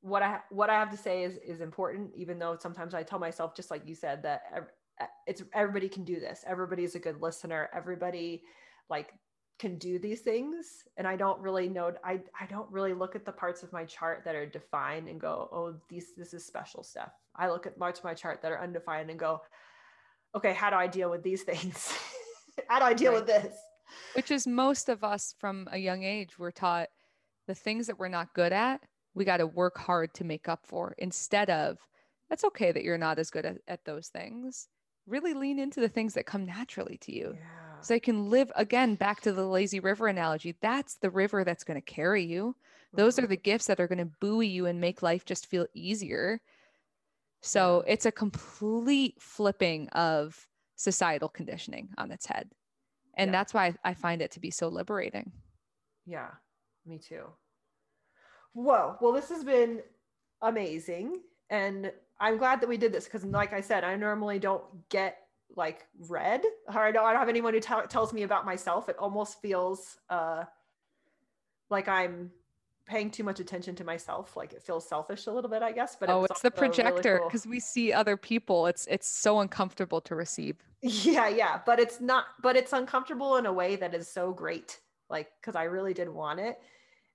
[0.00, 3.18] what i what i have to say is is important even though sometimes i tell
[3.18, 4.42] myself just like you said that
[5.26, 6.44] it's everybody can do this.
[6.46, 7.68] Everybody is a good listener.
[7.74, 8.42] Everybody
[8.88, 9.12] like
[9.58, 10.84] can do these things.
[10.96, 13.84] And i don't really know i i don't really look at the parts of my
[13.84, 17.10] chart that are defined and go oh these this is special stuff.
[17.34, 19.42] I look at parts of my chart that are undefined and go
[20.34, 21.92] okay how do i deal with these things?
[22.68, 23.18] How do i deal right.
[23.18, 23.54] with this
[24.14, 26.88] which is most of us from a young age we're taught
[27.46, 28.80] the things that we're not good at
[29.14, 31.78] we got to work hard to make up for instead of
[32.28, 34.68] that's okay that you're not as good at, at those things
[35.06, 37.80] really lean into the things that come naturally to you yeah.
[37.80, 41.64] so you can live again back to the lazy river analogy that's the river that's
[41.64, 42.54] going to carry you
[42.92, 43.30] those are mm-hmm.
[43.30, 46.40] the gifts that are going to buoy you and make life just feel easier
[47.42, 52.50] so it's a complete flipping of societal conditioning on its head.
[53.16, 53.32] And yeah.
[53.32, 55.32] that's why I find it to be so liberating.
[56.04, 56.28] Yeah,
[56.84, 57.24] me too.
[58.52, 58.96] Whoa.
[59.00, 59.82] Well, this has been
[60.42, 61.20] amazing.
[61.50, 65.18] And I'm glad that we did this because, like I said, I normally don't get
[65.54, 66.42] like read
[66.74, 68.88] or I don't, I don't have anyone who t- tells me about myself.
[68.88, 70.44] It almost feels uh,
[71.70, 72.30] like I'm
[72.86, 74.36] paying too much attention to myself.
[74.36, 75.96] Like it feels selfish a little bit, I guess.
[75.96, 77.56] But oh, it's, it's the projector because really cool...
[77.56, 78.66] we see other people.
[78.66, 80.56] It's it's so uncomfortable to receive.
[80.82, 82.26] Yeah, yeah, but it's not.
[82.42, 84.78] But it's uncomfortable in a way that is so great.
[85.10, 86.60] Like because I really did want it,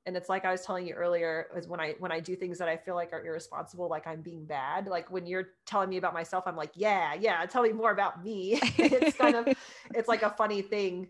[0.06, 2.58] and it's like I was telling you earlier is when I when I do things
[2.58, 4.88] that I feel like are irresponsible, like I'm being bad.
[4.88, 8.24] Like when you're telling me about myself, I'm like, yeah, yeah, tell me more about
[8.24, 8.60] me.
[8.78, 9.48] it's kind of
[9.96, 11.08] it's like a funny thing,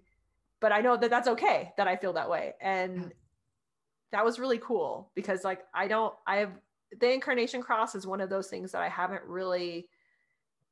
[0.60, 3.12] but I know that that's okay that I feel that way and
[4.12, 6.52] that was really cool because like I don't I have
[7.00, 9.88] the incarnation cross is one of those things that I haven't really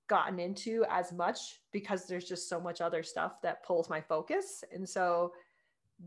[0.08, 4.64] gotten into as much because there's just so much other stuff that pulls my focus
[4.74, 5.34] and so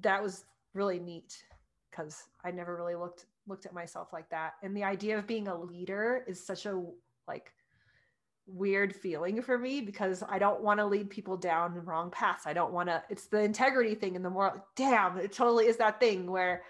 [0.01, 1.45] that was really neat
[1.91, 5.49] because I never really looked looked at myself like that and the idea of being
[5.49, 6.83] a leader is such a
[7.29, 7.53] like
[8.47, 12.47] weird feeling for me because I don't want to lead people down the wrong paths.
[12.47, 15.77] I don't want to, it's the integrity thing and the moral, damn, it totally is
[15.77, 16.63] that thing where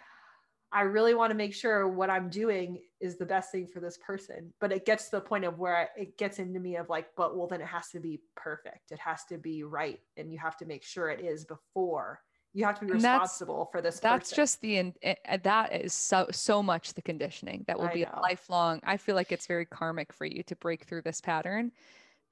[0.72, 3.98] I really want to make sure what I'm doing is the best thing for this
[3.98, 4.52] person.
[4.60, 7.36] But it gets to the point of where it gets into me of like, but
[7.36, 8.90] well, then it has to be perfect.
[8.90, 10.00] It has to be right.
[10.16, 12.20] And you have to make sure it is before
[12.54, 13.98] you have to be responsible for this.
[13.98, 14.36] That's person.
[14.36, 18.06] just the, eh, eh, that is so, so much the conditioning that will I be
[18.22, 18.80] lifelong.
[18.84, 21.72] I feel like it's very karmic for you to break through this pattern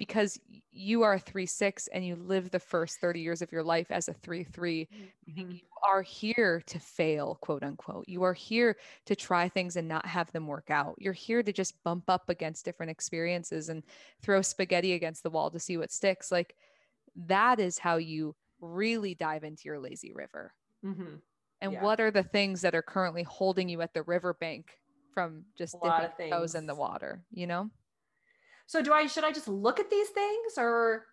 [0.00, 0.40] because
[0.72, 3.90] you are a three six and you live the first 30 years of your life
[3.90, 4.88] as a three three
[5.28, 5.50] mm-hmm.
[5.50, 10.06] you are here to fail quote unquote you are here to try things and not
[10.06, 13.82] have them work out you're here to just bump up against different experiences and
[14.22, 16.56] throw spaghetti against the wall to see what sticks like
[17.14, 21.16] that is how you really dive into your lazy river mm-hmm.
[21.60, 21.82] and yeah.
[21.82, 24.78] what are the things that are currently holding you at the riverbank
[25.12, 27.68] from just dipping toes in the water you know
[28.70, 31.04] so do I should I just look at these things or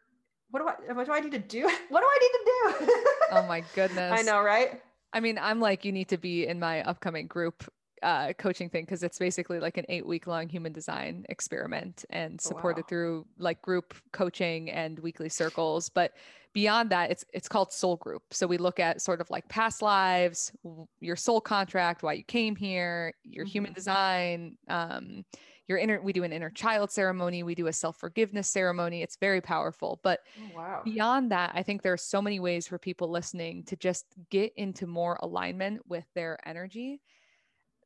[0.52, 1.62] what do I what do I need to do?
[1.90, 2.94] What do I need to do?
[3.32, 4.12] oh my goodness.
[4.20, 4.80] I know, right?
[5.12, 7.68] I mean, I'm like, you need to be in my upcoming group
[8.04, 12.40] uh, coaching thing because it's basically like an eight week long human design experiment and
[12.46, 12.88] oh, supported wow.
[12.90, 15.90] through like group coaching and weekly circles.
[15.90, 16.14] But
[16.54, 18.22] beyond that, it's it's called soul group.
[18.30, 20.52] So we look at sort of like past lives,
[21.00, 23.52] your soul contract, why you came here, your mm-hmm.
[23.52, 25.26] human design, um,
[25.68, 29.42] your inner we do an inner child ceremony we do a self-forgiveness ceremony it's very
[29.42, 30.82] powerful but oh, wow.
[30.84, 34.54] beyond that i think there are so many ways for people listening to just get
[34.56, 37.02] into more alignment with their energy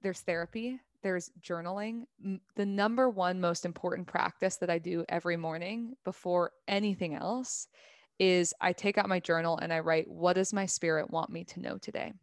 [0.01, 2.03] there's therapy there's journaling
[2.55, 7.67] the number one most important practice that i do every morning before anything else
[8.19, 11.43] is i take out my journal and i write what does my spirit want me
[11.43, 12.13] to know today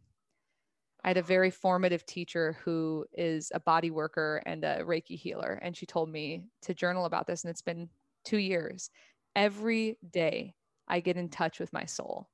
[1.03, 5.59] I had a very formative teacher who is a body worker and a Reiki healer.
[5.61, 7.43] And she told me to journal about this.
[7.43, 7.89] And it's been
[8.25, 8.89] two years.
[9.35, 10.55] Every day
[10.87, 12.27] I get in touch with my soul.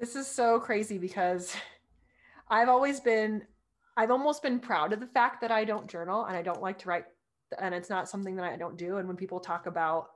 [0.00, 1.54] This is so crazy because
[2.48, 3.42] I've always been,
[3.96, 6.78] I've almost been proud of the fact that I don't journal and I don't like
[6.80, 7.04] to write.
[7.60, 8.96] And it's not something that I don't do.
[8.96, 10.08] And when people talk about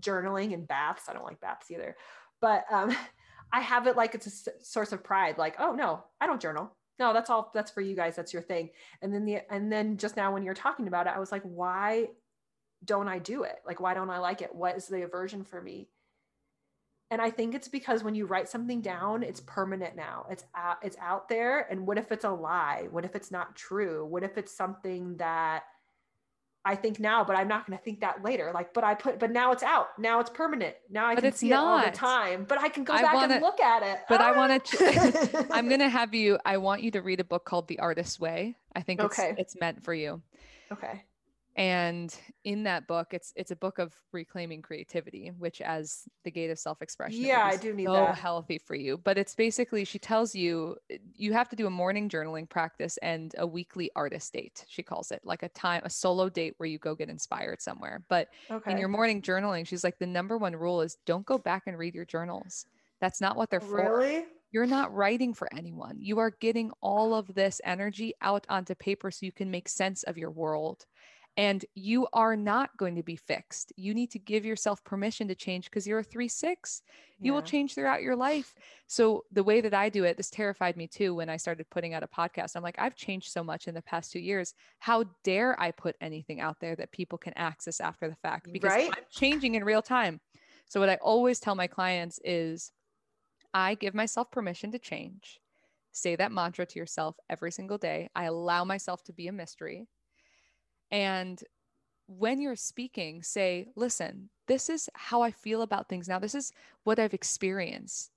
[0.00, 1.96] journaling and baths, I don't like baths either.
[2.40, 2.90] But um,
[3.52, 5.38] I have it like it's a source of pride.
[5.38, 6.72] Like, oh no, I don't journal.
[6.98, 7.50] No, that's all.
[7.54, 8.16] That's for you guys.
[8.16, 8.70] That's your thing.
[9.00, 11.42] And then the and then just now when you're talking about it, I was like,
[11.42, 12.08] why
[12.84, 13.56] don't I do it?
[13.66, 14.54] Like, why don't I like it?
[14.54, 15.88] What is the aversion for me?
[17.10, 20.24] And I think it's because when you write something down, it's permanent now.
[20.30, 21.66] It's out, it's out there.
[21.70, 22.88] And what if it's a lie?
[22.90, 24.06] What if it's not true?
[24.06, 25.64] What if it's something that
[26.64, 28.52] I think now, but I'm not going to think that later.
[28.54, 29.88] Like, but I put, but now it's out.
[29.98, 30.76] Now it's permanent.
[30.90, 31.56] Now I but can see not.
[31.56, 32.44] it all the time.
[32.48, 34.00] But I can go I back wanna, and look at it.
[34.08, 34.28] But ah!
[34.28, 35.46] I want to.
[35.50, 36.38] I'm going to have you.
[36.44, 38.54] I want you to read a book called The Artist's Way.
[38.76, 40.22] I think it's, it's meant for you.
[40.70, 41.02] Okay
[41.56, 46.50] and in that book it's it's a book of reclaiming creativity which as the gate
[46.50, 48.16] of self-expression yeah i do need so that.
[48.16, 48.98] healthy for you.
[48.98, 52.98] But it's basically she tells you eh, you have to do a morning journaling practice
[53.02, 56.68] and a weekly artist date she calls it like a time a solo date where
[56.68, 58.02] you go get inspired somewhere.
[58.08, 58.70] But okay.
[58.70, 61.78] in your morning journaling she's like the number one rule is don't go back and
[61.78, 62.66] read your journals.
[63.00, 63.98] That's not what they're for.
[63.98, 64.24] Really?
[64.52, 65.96] You're not writing for anyone.
[65.98, 70.02] You are getting all of this energy out onto paper so you can make sense
[70.02, 70.84] of your world
[71.36, 73.72] and you are not going to be fixed.
[73.76, 76.82] You need to give yourself permission to change because you're a three six.
[77.18, 77.36] You yeah.
[77.36, 78.54] will change throughout your life.
[78.86, 81.94] So the way that I do it, this terrified me too when I started putting
[81.94, 82.54] out a podcast.
[82.54, 84.52] I'm like, I've changed so much in the past two years.
[84.78, 88.52] How dare I put anything out there that people can access after the fact?
[88.52, 88.90] Because right?
[88.94, 90.20] I'm changing in real time.
[90.66, 92.72] So, what I always tell my clients is
[93.54, 95.38] I give myself permission to change.
[95.92, 98.08] Say that mantra to yourself every single day.
[98.14, 99.86] I allow myself to be a mystery.
[100.92, 101.42] And
[102.06, 106.18] when you're speaking, say, listen, this is how I feel about things now.
[106.18, 106.52] This is
[106.84, 108.10] what I've experienced.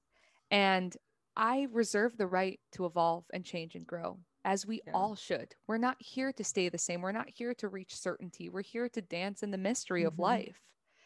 [0.52, 0.96] And
[1.38, 4.94] I reserve the right to evolve and change and grow, as we yeah.
[4.94, 5.56] all should.
[5.68, 7.02] We're not here to stay the same.
[7.02, 8.50] We're not here to reach certainty.
[8.50, 10.08] We're here to dance in the mystery mm-hmm.
[10.08, 10.60] of life.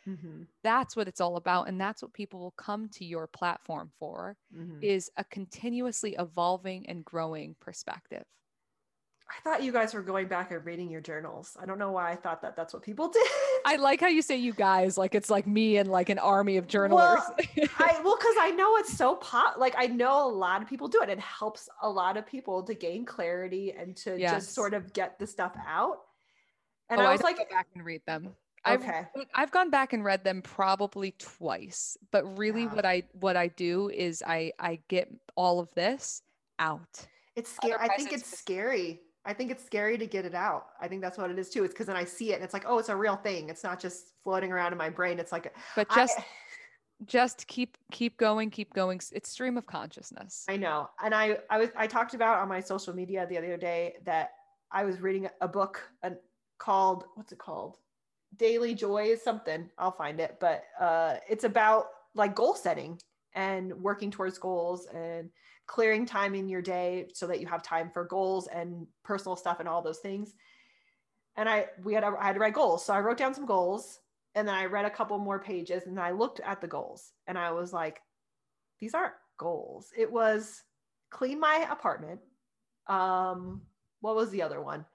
[0.07, 0.43] Mm-hmm.
[0.63, 1.67] That's what it's all about.
[1.67, 4.81] And that's what people will come to your platform for mm-hmm.
[4.81, 8.23] is a continuously evolving and growing perspective.
[9.29, 11.55] I thought you guys were going back and reading your journals.
[11.61, 13.27] I don't know why I thought that that's what people did.
[13.65, 16.57] I like how you say you guys, like it's like me and like an army
[16.57, 17.19] of journalers.
[17.57, 19.57] Well, I well, because I know it's so pop.
[19.57, 21.09] Like I know a lot of people do it.
[21.09, 24.31] It helps a lot of people to gain clarity and to yes.
[24.31, 25.99] just sort of get the stuff out.
[26.89, 28.29] And oh, I was I like, go back and read them.
[28.67, 28.99] Okay.
[29.15, 32.73] I've, I've gone back and read them probably twice, but really, yeah.
[32.73, 36.21] what I what I do is I I get all of this
[36.59, 37.07] out.
[37.35, 37.75] It's scary.
[37.79, 38.99] I think it's scary
[39.29, 40.69] I think it's scary to get it out.
[40.81, 41.63] I think that's what it is too.
[41.63, 43.47] It's because then I see it and it's like, oh, it's a real thing.
[43.47, 45.19] It's not just floating around in my brain.
[45.19, 46.25] It's like, but just, I,
[47.05, 48.99] just keep, keep going, keep going.
[49.11, 50.45] It's stream of consciousness.
[50.49, 50.89] I know.
[51.03, 54.31] And I, I was, I talked about on my social media the other day that
[54.71, 55.79] I was reading a book
[56.57, 57.77] called, what's it called?
[58.35, 59.69] Daily Joy is something.
[59.77, 62.99] I'll find it, but uh, it's about like goal setting
[63.35, 65.29] and working towards goals and
[65.69, 69.59] clearing time in your day so that you have time for goals and personal stuff
[69.59, 70.33] and all those things.
[71.37, 72.83] And I we had I had to write goals.
[72.83, 73.99] So I wrote down some goals
[74.33, 77.37] and then I read a couple more pages and I looked at the goals and
[77.37, 78.01] I was like,
[78.79, 79.89] these aren't goals.
[79.95, 80.63] It was
[81.11, 82.19] clean my apartment.
[82.87, 83.61] Um,
[84.01, 84.85] what was the other one?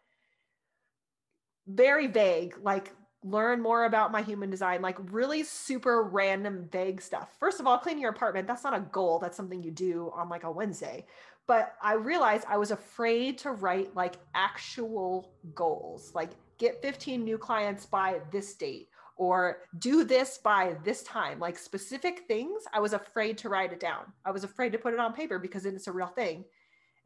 [1.69, 2.91] Very vague, like
[3.25, 7.31] learn more about my human design, like really super random, vague stuff.
[7.41, 9.19] First of all, cleaning your apartment, that's not a goal.
[9.19, 11.07] That's something you do on like a Wednesday.
[11.47, 17.39] But I realized I was afraid to write like actual goals, like get 15 new
[17.39, 22.65] clients by this date or do this by this time, like specific things.
[22.75, 24.05] I was afraid to write it down.
[24.25, 26.45] I was afraid to put it on paper because it's a real thing.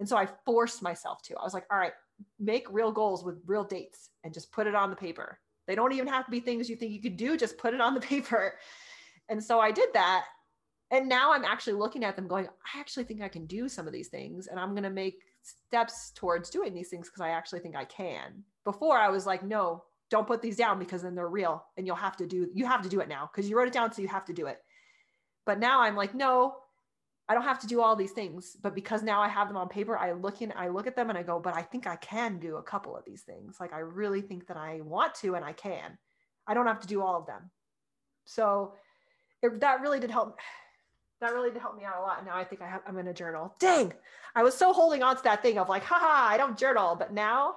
[0.01, 1.37] And so I forced myself to.
[1.37, 1.93] I was like, all right,
[2.41, 5.39] make real goals with real dates and just put it on the paper
[5.69, 7.81] they don't even have to be things you think you could do, just put it
[7.81, 8.55] on the paper.
[9.29, 10.25] And so I did that.
[10.91, 13.87] And now I'm actually looking at them going, I actually think I can do some
[13.87, 17.29] of these things and I'm going to make steps towards doing these things because I
[17.31, 18.43] actually think I can.
[18.64, 21.97] Before I was like, no, don't put these down because then they're real and you'll
[21.97, 24.01] have to do you have to do it now because you wrote it down so
[24.01, 24.59] you have to do it.
[25.45, 26.57] But now I'm like, no,
[27.29, 29.68] I don't have to do all these things, but because now I have them on
[29.68, 31.97] paper, I look in, I look at them and I go, but I think I
[31.97, 33.57] can do a couple of these things.
[33.61, 35.99] Like I really think that I want to and I can.
[36.47, 37.51] I don't have to do all of them.
[38.24, 38.72] So
[39.43, 40.39] it, that really did help.
[41.20, 42.18] That really did help me out a lot.
[42.18, 43.53] And now I think I have, I'm in a journal.
[43.59, 43.93] Dang,
[44.37, 46.95] I was so holding on to that thing of like, haha, I don't journal.
[46.95, 47.57] But now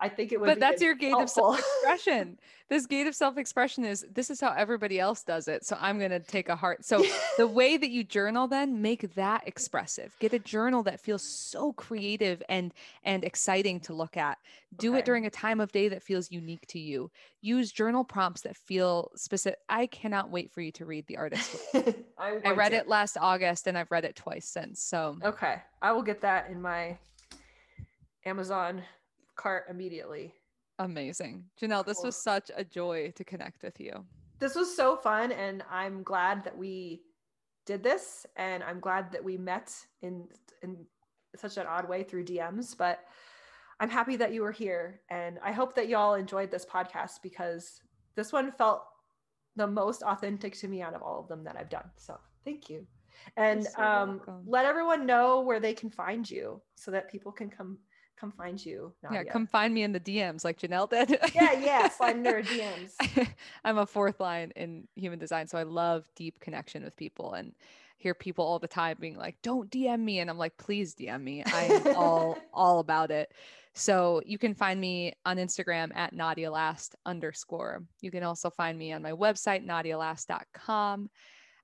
[0.00, 0.46] I think it would.
[0.46, 1.50] But that's your gate helpful.
[1.50, 2.38] of self-expression.
[2.68, 5.64] this gate of self-expression is this is how everybody else does it.
[5.66, 6.84] So I'm going to take a heart.
[6.84, 7.04] So
[7.36, 10.16] the way that you journal, then make that expressive.
[10.18, 12.72] Get a journal that feels so creative and
[13.04, 14.38] and exciting to look at.
[14.76, 15.00] Do okay.
[15.00, 17.10] it during a time of day that feels unique to you.
[17.42, 19.58] Use journal prompts that feel specific.
[19.68, 21.56] I cannot wait for you to read the artist.
[22.18, 22.76] I, read to.
[22.76, 24.82] it last August and I've read it twice since.
[24.82, 26.96] So okay, I will get that in my
[28.24, 28.82] Amazon
[29.40, 30.34] cart immediately.
[30.78, 31.44] Amazing.
[31.60, 34.04] Janelle, this was such a joy to connect with you.
[34.38, 37.02] This was so fun and I'm glad that we
[37.66, 40.26] did this and I'm glad that we met in
[40.62, 40.76] in
[41.36, 43.00] such an odd way through DMs, but
[43.78, 47.80] I'm happy that you were here and I hope that y'all enjoyed this podcast because
[48.14, 48.82] this one felt
[49.56, 51.90] the most authentic to me out of all of them that I've done.
[51.96, 52.86] So, thank you.
[53.36, 57.50] And so um, let everyone know where they can find you so that people can
[57.50, 57.78] come
[58.20, 58.92] come find you.
[59.02, 59.22] Nadia.
[59.24, 61.18] Yeah, come find me in the DMs like Janelle did.
[61.34, 62.92] yeah, yeah, find her DMs.
[63.64, 67.54] I'm a fourth line in human design, so I love deep connection with people and
[67.96, 71.22] hear people all the time being like, "Don't DM me," and I'm like, "Please DM
[71.22, 71.42] me.
[71.46, 73.32] I am all all about it."
[73.72, 77.84] So you can find me on Instagram at Nadia Last underscore.
[78.00, 81.08] You can also find me on my website, nadialast.com.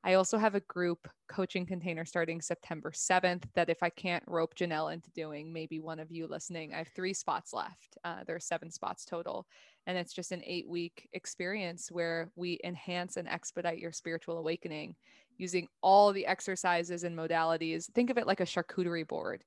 [0.07, 4.55] I also have a group coaching container starting September 7th that if I can't rope
[4.55, 7.99] Janelle into doing, maybe one of you listening, I have three spots left.
[8.05, 9.49] Uh, there are seven spots total.
[9.89, 14.95] And it's just an eight week experience where we enhance and expedite your spiritual awakening
[15.39, 17.91] using all the exercises and modalities.
[17.91, 19.43] Think of it like a charcuterie board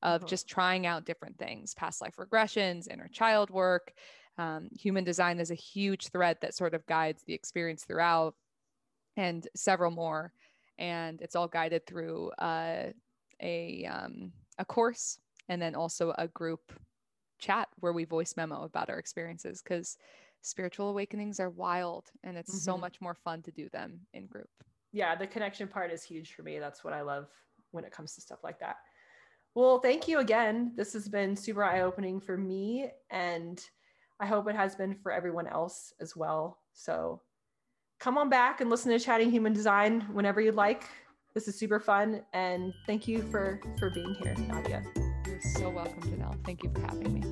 [0.00, 0.28] of uh-huh.
[0.28, 3.92] just trying out different things past life regressions, inner child work.
[4.38, 8.36] Um, human design is a huge thread that sort of guides the experience throughout
[9.16, 10.32] and several more.
[10.78, 12.86] And it's all guided through uh,
[13.40, 16.72] a um, a course and then also a group
[17.38, 19.98] chat where we voice memo about our experiences because
[20.42, 22.72] spiritual awakenings are wild and it's mm-hmm.
[22.72, 24.48] so much more fun to do them in group.
[24.92, 26.58] Yeah, the connection part is huge for me.
[26.58, 27.26] That's what I love
[27.72, 28.76] when it comes to stuff like that.
[29.54, 30.72] Well, thank you again.
[30.76, 33.60] This has been super eye opening for me, and
[34.20, 36.58] I hope it has been for everyone else as well.
[36.72, 37.22] So
[37.98, 40.84] come on back and listen to Chatting Human Design whenever you'd like.
[41.34, 44.84] This is super fun, and thank you for for being here, Nadia.
[45.26, 46.38] You're so welcome, Janelle.
[46.44, 47.22] Thank you for having me.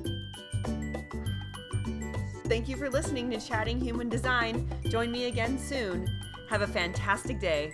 [2.47, 4.69] Thank you for listening to Chatting Human Design.
[4.89, 6.05] Join me again soon.
[6.49, 7.71] Have a fantastic day.